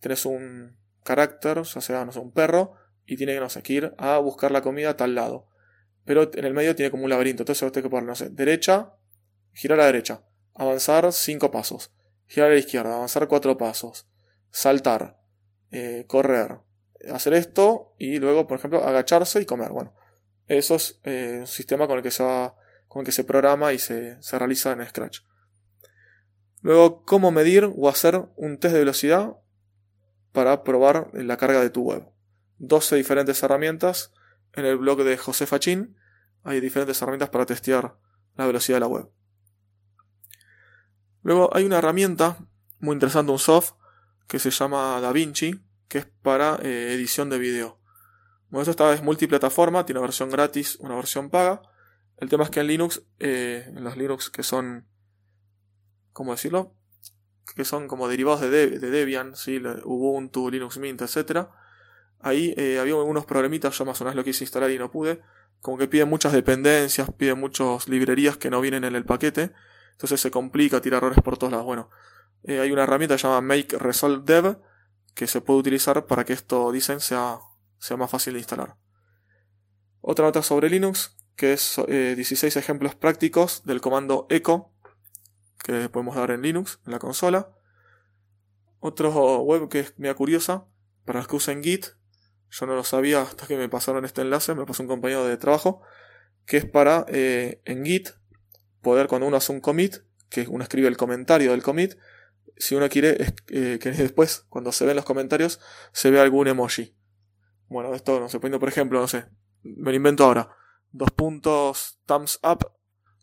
tenés 0.00 0.24
un 0.24 0.76
carácter, 1.04 1.58
o 1.58 1.64
sea, 1.64 2.04
no 2.04 2.12
sé, 2.12 2.18
un 2.18 2.32
perro, 2.32 2.74
y 3.06 3.16
tiene 3.16 3.38
que 3.62 3.72
ir 3.72 3.94
a 3.98 4.18
buscar 4.18 4.50
la 4.50 4.62
comida 4.62 4.90
a 4.90 4.96
tal 4.96 5.14
lado. 5.14 5.48
Pero 6.04 6.30
en 6.34 6.44
el 6.44 6.54
medio 6.54 6.74
tiene 6.74 6.90
como 6.90 7.04
un 7.04 7.10
laberinto, 7.10 7.42
entonces 7.42 7.62
vos 7.62 7.72
que 7.72 7.88
poner, 7.88 8.04
no 8.04 8.14
sé, 8.14 8.30
derecha, 8.30 8.94
girar 9.52 9.78
a 9.78 9.82
la 9.82 9.86
derecha, 9.86 10.22
avanzar 10.54 11.12
5 11.12 11.50
pasos, 11.50 11.92
girar 12.26 12.50
a 12.50 12.54
la 12.54 12.58
izquierda, 12.58 12.94
avanzar 12.94 13.28
4 13.28 13.56
pasos, 13.56 14.08
saltar, 14.50 15.20
eh, 15.70 16.04
correr, 16.08 16.58
hacer 17.10 17.34
esto 17.34 17.94
y 17.98 18.18
luego, 18.18 18.46
por 18.46 18.58
ejemplo, 18.58 18.84
agacharse 18.84 19.40
y 19.40 19.46
comer. 19.46 19.70
Bueno, 19.70 19.94
eso 20.46 20.74
es 20.76 21.00
eh, 21.04 21.38
un 21.40 21.46
sistema 21.46 21.86
con 21.86 21.96
el 21.96 22.02
que 22.02 22.10
se 22.10 22.24
con 22.88 23.00
el 23.00 23.06
que 23.06 23.12
se 23.12 23.24
programa 23.24 23.72
y 23.72 23.78
se, 23.78 24.18
realiza 24.32 24.72
en 24.72 24.86
Scratch. 24.86 25.20
Luego, 26.60 27.04
cómo 27.04 27.30
medir 27.30 27.72
o 27.74 27.88
hacer 27.88 28.28
un 28.36 28.58
test 28.58 28.74
de 28.74 28.80
velocidad 28.80 29.36
para 30.32 30.62
probar 30.62 31.08
la 31.14 31.38
carga 31.38 31.60
de 31.60 31.70
tu 31.70 31.82
web. 31.82 32.06
12 32.58 32.96
diferentes 32.96 33.42
herramientas. 33.42 34.12
En 34.52 34.66
el 34.66 34.76
blog 34.76 35.04
de 35.04 35.16
José 35.16 35.46
Fachín 35.46 35.96
hay 36.44 36.60
diferentes 36.60 37.00
herramientas 37.00 37.30
para 37.30 37.46
testear 37.46 37.96
la 38.36 38.46
velocidad 38.46 38.76
de 38.76 38.80
la 38.80 38.86
web. 38.88 39.10
Luego 41.22 41.54
hay 41.56 41.64
una 41.64 41.78
herramienta 41.78 42.38
muy 42.78 42.94
interesante, 42.94 43.32
un 43.32 43.38
soft, 43.38 43.72
que 44.26 44.38
se 44.38 44.50
llama 44.50 45.00
DaVinci, 45.00 45.60
que 45.92 45.98
es 45.98 46.06
para 46.06 46.58
eh, 46.62 46.94
edición 46.94 47.28
de 47.28 47.38
video. 47.38 47.78
Bueno, 48.48 48.62
esto 48.62 48.70
esta 48.70 48.88
vez 48.88 49.02
multiplataforma, 49.02 49.84
tiene 49.84 49.98
una 49.98 50.06
versión 50.06 50.30
gratis, 50.30 50.76
una 50.76 50.96
versión 50.96 51.28
paga. 51.28 51.60
El 52.16 52.30
tema 52.30 52.44
es 52.44 52.50
que 52.50 52.60
en 52.60 52.66
Linux, 52.68 53.02
eh, 53.18 53.66
en 53.68 53.84
los 53.84 53.98
Linux 53.98 54.30
que 54.30 54.42
son, 54.42 54.86
¿cómo 56.14 56.32
decirlo? 56.32 56.74
Que 57.54 57.66
son 57.66 57.88
como 57.88 58.08
derivados 58.08 58.40
de, 58.40 58.48
Debian, 58.78 59.36
¿sí? 59.36 59.60
Ubuntu, 59.84 60.50
Linux 60.50 60.78
Mint, 60.78 61.02
etc. 61.02 61.48
Ahí 62.20 62.54
eh, 62.56 62.78
había 62.78 62.94
algunos 62.94 63.26
problemitas, 63.26 63.76
yo 63.76 63.84
más 63.84 64.00
o 64.00 64.04
menos 64.04 64.16
lo 64.16 64.24
quise 64.24 64.44
instalar 64.44 64.70
y 64.70 64.78
no 64.78 64.90
pude. 64.90 65.20
Como 65.60 65.76
que 65.76 65.88
piden 65.88 66.08
muchas 66.08 66.32
dependencias, 66.32 67.12
piden 67.18 67.38
muchas 67.38 67.86
librerías 67.86 68.38
que 68.38 68.48
no 68.48 68.62
vienen 68.62 68.84
en 68.84 68.96
el 68.96 69.04
paquete. 69.04 69.52
Entonces 69.90 70.22
se 70.22 70.30
complica, 70.30 70.80
tira 70.80 70.96
errores 70.96 71.18
por 71.22 71.36
todos 71.36 71.50
lados. 71.50 71.66
Bueno, 71.66 71.90
hay 72.48 72.72
una 72.72 72.84
herramienta 72.84 73.16
llamada 73.16 73.42
Make 73.42 73.76
Resolve 73.78 74.22
Dev 74.24 74.56
que 75.14 75.26
se 75.26 75.40
puede 75.40 75.60
utilizar 75.60 76.06
para 76.06 76.24
que 76.24 76.32
esto 76.32 76.72
dicen 76.72 77.00
sea, 77.00 77.38
sea 77.78 77.96
más 77.96 78.10
fácil 78.10 78.34
de 78.34 78.40
instalar. 78.40 78.76
Otra 80.00 80.24
nota 80.24 80.42
sobre 80.42 80.68
Linux, 80.68 81.16
que 81.36 81.52
es 81.52 81.76
16 81.86 82.56
eh, 82.56 82.58
ejemplos 82.58 82.94
prácticos 82.94 83.62
del 83.64 83.80
comando 83.80 84.26
echo 84.30 84.72
que 85.62 85.88
podemos 85.88 86.16
dar 86.16 86.30
en 86.32 86.42
Linux, 86.42 86.80
en 86.86 86.92
la 86.92 86.98
consola. 86.98 87.52
Otro 88.80 89.38
web 89.42 89.68
que 89.68 89.80
es 89.80 89.98
media 89.98 90.14
curiosa, 90.14 90.66
para 91.04 91.20
los 91.20 91.28
que 91.28 91.36
usen 91.36 91.62
Git, 91.62 91.86
yo 92.50 92.66
no 92.66 92.74
lo 92.74 92.84
sabía 92.84 93.22
hasta 93.22 93.46
que 93.46 93.56
me 93.56 93.68
pasaron 93.68 94.04
este 94.04 94.22
enlace, 94.22 94.54
me 94.54 94.66
pasó 94.66 94.82
un 94.82 94.88
compañero 94.88 95.24
de 95.24 95.36
trabajo, 95.36 95.82
que 96.44 96.56
es 96.56 96.64
para 96.64 97.06
eh, 97.08 97.62
en 97.64 97.84
Git 97.84 98.10
poder 98.80 99.06
cuando 99.06 99.28
uno 99.28 99.36
hace 99.36 99.52
un 99.52 99.60
commit, 99.60 99.98
que 100.28 100.46
uno 100.48 100.64
escribe 100.64 100.88
el 100.88 100.96
comentario 100.96 101.52
del 101.52 101.62
commit, 101.62 101.94
si 102.62 102.76
uno 102.76 102.88
quiere 102.88 103.16
eh, 103.48 103.78
que 103.80 103.90
después, 103.90 104.46
cuando 104.48 104.70
se 104.70 104.86
ven 104.86 104.94
los 104.94 105.04
comentarios, 105.04 105.58
se 105.92 106.12
vea 106.12 106.22
algún 106.22 106.46
emoji. 106.46 106.94
Bueno, 107.68 107.92
esto, 107.92 108.20
no 108.20 108.28
sé, 108.28 108.38
poniendo 108.38 108.60
por 108.60 108.68
ejemplo, 108.68 109.00
no 109.00 109.08
sé, 109.08 109.26
me 109.64 109.90
lo 109.90 109.96
invento 109.96 110.22
ahora. 110.22 110.48
Dos 110.92 111.10
puntos 111.10 111.98
thumbs 112.06 112.38
up, 112.44 112.70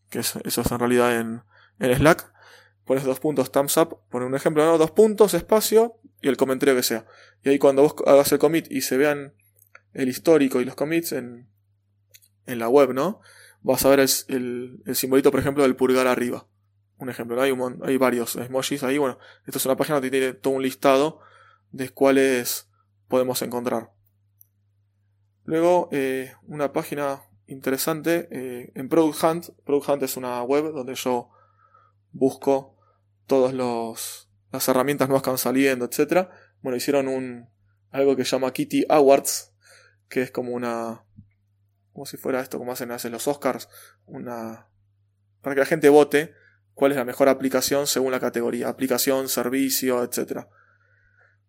que 0.09 0.19
eso 0.19 0.41
es 0.43 0.57
en 0.57 0.79
realidad 0.79 1.21
en, 1.21 1.43
en 1.79 1.95
Slack. 1.95 2.33
Pones 2.83 3.05
dos 3.05 3.21
puntos 3.21 3.49
thumbs 3.49 3.77
up, 3.77 4.01
pone 4.09 4.25
un 4.25 4.35
ejemplo, 4.35 4.65
¿no? 4.65 4.77
dos 4.77 4.91
puntos, 4.91 5.33
espacio 5.33 6.01
y 6.21 6.27
el 6.27 6.35
comentario 6.35 6.75
que 6.75 6.83
sea. 6.83 7.05
Y 7.41 7.49
ahí 7.49 7.59
cuando 7.59 7.83
vos 7.83 7.95
hagas 8.07 8.29
el 8.33 8.39
commit 8.39 8.69
y 8.69 8.81
se 8.81 8.97
vean 8.97 9.35
el 9.93 10.09
histórico 10.09 10.59
y 10.59 10.65
los 10.65 10.75
commits 10.75 11.13
en, 11.13 11.47
en 12.45 12.59
la 12.59 12.67
web, 12.67 12.93
¿no? 12.93 13.21
Vas 13.61 13.85
a 13.85 13.89
ver 13.89 14.01
el, 14.01 14.81
el 14.85 14.95
simbolito, 14.95 15.31
por 15.31 15.39
ejemplo, 15.39 15.63
del 15.63 15.77
pulgar 15.77 16.07
arriba 16.07 16.45
un 16.99 17.09
ejemplo, 17.09 17.41
hay, 17.41 17.57
hay 17.83 17.97
varios 17.97 18.35
emojis 18.35 18.83
ahí. 18.83 18.97
Bueno, 18.97 19.17
esto 19.45 19.57
es 19.57 19.65
una 19.65 19.77
página 19.77 20.01
que 20.01 20.11
tiene 20.11 20.33
todo 20.33 20.53
un 20.53 20.61
listado 20.61 21.21
de 21.71 21.89
cuáles 21.89 22.69
podemos 23.07 23.41
encontrar. 23.41 23.91
Luego, 25.45 25.89
eh, 25.91 26.33
una 26.43 26.73
página 26.73 27.23
interesante 27.47 28.27
eh, 28.31 28.71
en 28.75 28.89
Product 28.89 29.23
Hunt. 29.23 29.49
Product 29.65 29.89
Hunt 29.89 30.03
es 30.03 30.17
una 30.17 30.43
web 30.43 30.73
donde 30.73 30.93
yo 30.95 31.31
busco 32.11 32.77
todas 33.27 33.53
las 33.53 34.67
herramientas 34.67 35.07
nuevas 35.07 35.23
que 35.23 35.29
van 35.29 35.37
saliendo, 35.37 35.85
etc. 35.85 36.27
Bueno, 36.61 36.75
hicieron 36.75 37.07
un 37.07 37.49
algo 37.91 38.15
que 38.15 38.25
se 38.25 38.31
llama 38.31 38.51
Kitty 38.51 38.85
Awards, 38.89 39.53
que 40.09 40.21
es 40.21 40.31
como 40.31 40.51
una 40.51 41.05
como 41.93 42.05
si 42.05 42.17
fuera 42.17 42.41
esto 42.41 42.57
como 42.57 42.71
hacen, 42.71 42.91
hacen 42.91 43.11
los 43.11 43.27
Oscars, 43.27 43.69
una 44.05 44.69
para 45.41 45.55
que 45.55 45.61
la 45.61 45.65
gente 45.65 45.89
vote 45.89 46.33
cuál 46.79 46.93
es 46.93 46.97
la 46.97 47.03
mejor 47.03 47.27
aplicación 47.27 47.87
según 47.87 48.13
la 48.13 48.21
categoría, 48.21 48.69
aplicación, 48.69 49.27
servicio, 49.27 50.01
etc. 50.01 50.45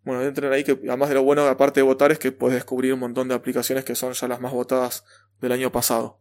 bueno, 0.02 0.22
entren 0.22 0.52
ahí 0.52 0.64
que 0.64 0.72
además 0.72 1.08
de 1.08 1.14
lo 1.14 1.22
bueno, 1.22 1.46
aparte 1.46 1.78
de 1.78 1.84
votar, 1.84 2.10
es 2.10 2.18
que 2.18 2.32
puedes 2.32 2.56
descubrir 2.56 2.92
un 2.92 2.98
montón 2.98 3.28
de 3.28 3.36
aplicaciones 3.36 3.84
que 3.84 3.94
son 3.94 4.12
ya 4.12 4.26
las 4.26 4.40
más 4.40 4.50
votadas 4.50 5.04
del 5.40 5.52
año 5.52 5.70
pasado. 5.70 6.18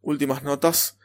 Últimas 0.00 0.44
notas. 0.44 1.00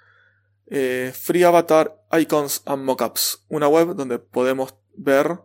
Eh, 0.67 1.11
Free 1.19 1.43
Avatar 1.43 1.99
Icons 2.11 2.61
and 2.67 2.83
Mockups, 2.83 3.43
una 3.49 3.67
web 3.67 3.95
donde 3.95 4.19
podemos 4.19 4.75
ver 4.93 5.39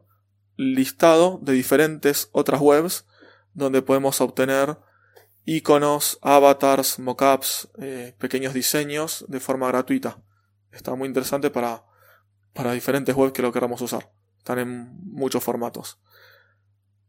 listado 0.56 1.40
de 1.40 1.54
diferentes 1.54 2.28
otras 2.32 2.60
webs 2.60 3.06
donde 3.54 3.80
podemos 3.80 4.20
obtener 4.20 4.76
iconos, 5.46 6.18
avatars, 6.20 6.98
mockups, 6.98 7.68
eh, 7.80 8.14
pequeños 8.18 8.52
diseños 8.52 9.24
de 9.28 9.40
forma 9.40 9.68
gratuita. 9.68 10.18
Está 10.76 10.94
muy 10.94 11.08
interesante 11.08 11.50
para, 11.50 11.84
para 12.52 12.72
diferentes 12.72 13.14
webs 13.14 13.32
que 13.32 13.42
lo 13.42 13.52
queramos 13.52 13.80
usar. 13.80 14.12
Están 14.38 14.58
en 14.58 14.96
muchos 15.02 15.42
formatos. 15.42 15.98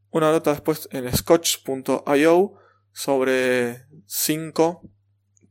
Una 0.09 0.31
nota 0.31 0.51
después 0.51 0.87
en 0.91 1.11
scotch.io 1.15 2.53
sobre 2.93 3.85
5 4.05 4.81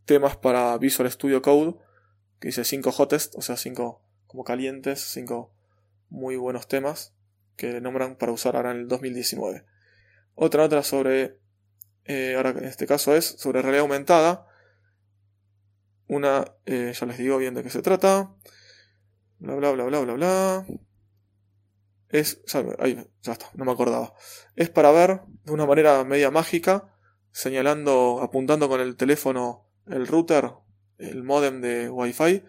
temas 0.04 0.36
para 0.36 0.76
Visual 0.78 1.10
Studio 1.10 1.42
Code, 1.42 1.76
que 2.40 2.48
dice 2.48 2.64
5 2.64 2.90
hottest, 2.90 3.34
o 3.36 3.42
sea, 3.42 3.56
5 3.56 4.02
como 4.26 4.44
calientes, 4.44 5.00
5 5.00 5.52
muy 6.08 6.36
buenos 6.36 6.68
temas 6.68 7.14
que 7.56 7.80
nombran 7.80 8.16
para 8.16 8.32
usar 8.32 8.56
ahora 8.56 8.70
en 8.70 8.78
el 8.78 8.88
2019. 8.88 9.64
Otra 10.34 10.62
nota 10.62 10.82
sobre, 10.82 11.38
eh, 12.04 12.34
ahora 12.36 12.50
en 12.50 12.64
este 12.64 12.86
caso 12.86 13.14
es 13.14 13.24
sobre 13.24 13.62
realidad 13.62 13.82
aumentada. 13.82 14.46
Una, 16.08 16.44
eh, 16.66 16.92
ya 16.98 17.06
les 17.06 17.18
digo 17.18 17.38
bien 17.38 17.54
de 17.54 17.62
qué 17.62 17.70
se 17.70 17.82
trata. 17.82 18.34
Bla, 19.38 19.54
bla, 19.56 19.72
bla, 19.72 19.84
bla, 19.84 20.00
bla, 20.00 20.12
bla. 20.14 20.66
Es, 22.08 22.42
ya, 22.46 22.64
ya 23.22 23.32
está, 23.32 23.50
no 23.54 23.64
me 23.64 23.72
acordaba. 23.72 24.14
Es 24.54 24.70
para 24.70 24.92
ver 24.92 25.20
de 25.44 25.52
una 25.52 25.66
manera 25.66 26.04
media 26.04 26.30
mágica, 26.30 26.94
señalando, 27.32 28.20
apuntando 28.22 28.68
con 28.68 28.80
el 28.80 28.96
teléfono 28.96 29.66
el 29.86 30.06
router, 30.06 30.52
el 30.98 31.22
modem 31.24 31.60
de 31.60 31.90
Wi-Fi. 31.90 32.44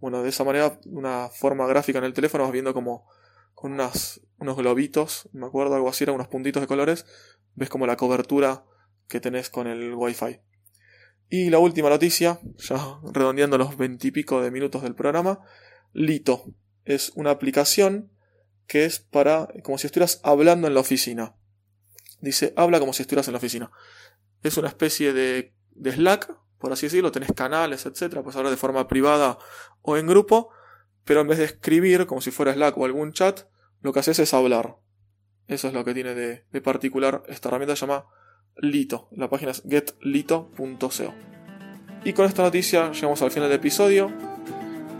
Bueno, 0.00 0.22
de 0.22 0.30
esa 0.30 0.44
manera, 0.44 0.80
una 0.86 1.28
forma 1.28 1.66
gráfica 1.66 1.98
en 1.98 2.04
el 2.04 2.12
teléfono, 2.12 2.44
vas 2.44 2.52
viendo 2.52 2.74
como 2.74 3.08
con 3.54 3.72
unas, 3.72 4.20
unos 4.38 4.56
globitos, 4.56 5.28
me 5.32 5.46
acuerdo 5.46 5.76
algo 5.76 5.88
así, 5.88 6.04
eran 6.04 6.16
unos 6.16 6.28
puntitos 6.28 6.60
de 6.60 6.66
colores, 6.66 7.06
ves 7.54 7.68
como 7.68 7.86
la 7.86 7.96
cobertura 7.96 8.64
que 9.08 9.20
tenés 9.20 9.50
con 9.50 9.66
el 9.66 9.94
Wi-Fi. 9.94 10.40
Y 11.32 11.48
la 11.48 11.58
última 11.58 11.88
noticia, 11.88 12.40
ya 12.58 13.00
redondeando 13.10 13.56
los 13.56 13.78
veintipico 13.78 14.42
de 14.42 14.50
minutos 14.50 14.82
del 14.82 14.94
programa, 14.94 15.40
Lito 15.94 16.44
es 16.84 17.10
una 17.14 17.30
aplicación 17.30 18.12
que 18.66 18.84
es 18.84 18.98
para 18.98 19.48
como 19.62 19.78
si 19.78 19.86
estuvieras 19.86 20.20
hablando 20.24 20.68
en 20.68 20.74
la 20.74 20.80
oficina. 20.80 21.34
Dice, 22.20 22.52
habla 22.54 22.80
como 22.80 22.92
si 22.92 23.00
estuvieras 23.00 23.28
en 23.28 23.32
la 23.32 23.38
oficina. 23.38 23.70
Es 24.42 24.58
una 24.58 24.68
especie 24.68 25.14
de, 25.14 25.54
de 25.70 25.92
Slack, 25.92 26.36
por 26.58 26.70
así 26.70 26.84
decirlo, 26.84 27.12
tenés 27.12 27.32
canales, 27.32 27.86
etcétera, 27.86 28.22
puedes 28.22 28.36
hablar 28.36 28.50
de 28.50 28.58
forma 28.58 28.86
privada 28.86 29.38
o 29.80 29.96
en 29.96 30.06
grupo, 30.06 30.50
pero 31.06 31.22
en 31.22 31.28
vez 31.28 31.38
de 31.38 31.44
escribir 31.44 32.04
como 32.04 32.20
si 32.20 32.30
fuera 32.30 32.52
Slack 32.52 32.76
o 32.76 32.84
algún 32.84 33.14
chat, 33.14 33.46
lo 33.80 33.94
que 33.94 34.00
haces 34.00 34.18
es 34.18 34.34
hablar. 34.34 34.76
Eso 35.46 35.68
es 35.68 35.72
lo 35.72 35.82
que 35.82 35.94
tiene 35.94 36.14
de, 36.14 36.60
particular 36.60 37.22
esta 37.26 37.48
herramienta, 37.48 37.74
se 37.74 37.86
llama 37.86 38.04
Lito. 38.56 39.08
La 39.16 39.28
página 39.28 39.52
es 39.52 39.62
getlito.co. 39.68 41.14
Y 42.04 42.12
con 42.12 42.26
esta 42.26 42.42
noticia 42.42 42.92
llegamos 42.92 43.22
al 43.22 43.30
final 43.30 43.48
del 43.48 43.58
episodio. 43.58 44.10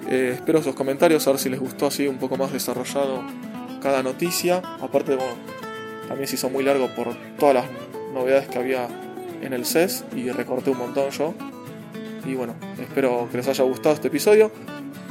Eh, 0.09 0.33
espero 0.35 0.63
sus 0.63 0.75
comentarios, 0.75 1.27
a 1.27 1.31
ver 1.31 1.41
si 1.41 1.49
les 1.49 1.59
gustó 1.59 1.87
así 1.87 2.07
un 2.07 2.19
poco 2.19 2.37
más 2.37 2.53
desarrollado 2.53 3.23
cada 3.81 4.03
noticia. 4.03 4.59
Aparte, 4.81 5.17
bueno, 5.17 5.35
también 6.07 6.29
se 6.29 6.37
hizo 6.37 6.49
muy 6.51 6.63
largo 6.63 6.89
por 6.95 7.15
todas 7.39 7.55
las 7.55 7.67
novedades 8.13 8.49
que 8.49 8.59
había 8.59 8.89
en 9.41 9.53
el 9.53 9.67
CES 9.67 10.05
y 10.15 10.31
recorté 10.31 10.71
un 10.71 10.79
montón 10.79 11.11
yo. 11.11 11.35
Y 12.25 12.35
bueno, 12.35 12.55
espero 12.81 13.29
que 13.31 13.39
les 13.39 13.49
haya 13.49 13.65
gustado 13.65 13.95
este 13.95 14.09
episodio. 14.09 14.53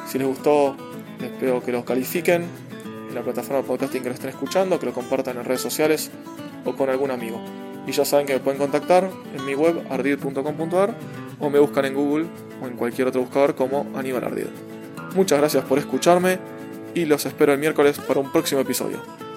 Si 0.08 0.17
les 0.17 0.27
gustó, 0.27 0.77
espero 1.21 1.62
que 1.62 1.71
los 1.71 1.84
califiquen 1.84 2.45
en 3.10 3.15
la 3.15 3.21
plataforma 3.21 3.62
de 3.62 3.67
podcasting 3.67 4.04
que 4.04 4.10
lo 4.10 4.15
estén 4.15 4.30
escuchando, 4.30 4.80
que 4.80 4.86
lo 4.86 4.93
compartan 4.93 5.38
en 5.38 5.43
redes 5.43 5.62
sociales 5.62 6.10
o 6.63 6.73
con 6.75 6.89
algún 6.89 7.12
amigo. 7.12 7.41
Y 7.88 7.91
ya 7.91 8.06
saben 8.06 8.28
que 8.28 8.34
me 8.34 8.39
pueden 8.39 8.60
contactar 8.60 9.10
en 9.36 9.46
mi 9.46 9.56
web 9.56 9.82
ardid.com.ar 9.89 10.96
o 11.39 11.50
me 11.50 11.60
buscan 11.60 11.86
en 11.86 11.96
Google 11.96 12.26
o 12.62 12.67
en 12.67 12.76
cualquier 12.76 13.08
otro 13.08 13.22
buscador 13.22 13.56
como 13.56 13.88
Aníbal 13.96 14.24
Ardid. 14.24 14.48
Muchas 15.15 15.39
gracias 15.39 15.65
por 15.65 15.80
escucharme 15.80 16.39
y 16.94 17.06
los 17.06 17.26
espero 17.26 17.54
el 17.54 17.60
miércoles 17.60 18.00
para 18.00 18.20
un 18.20 18.32
próximo 18.32 18.62
episodio. 18.62 19.31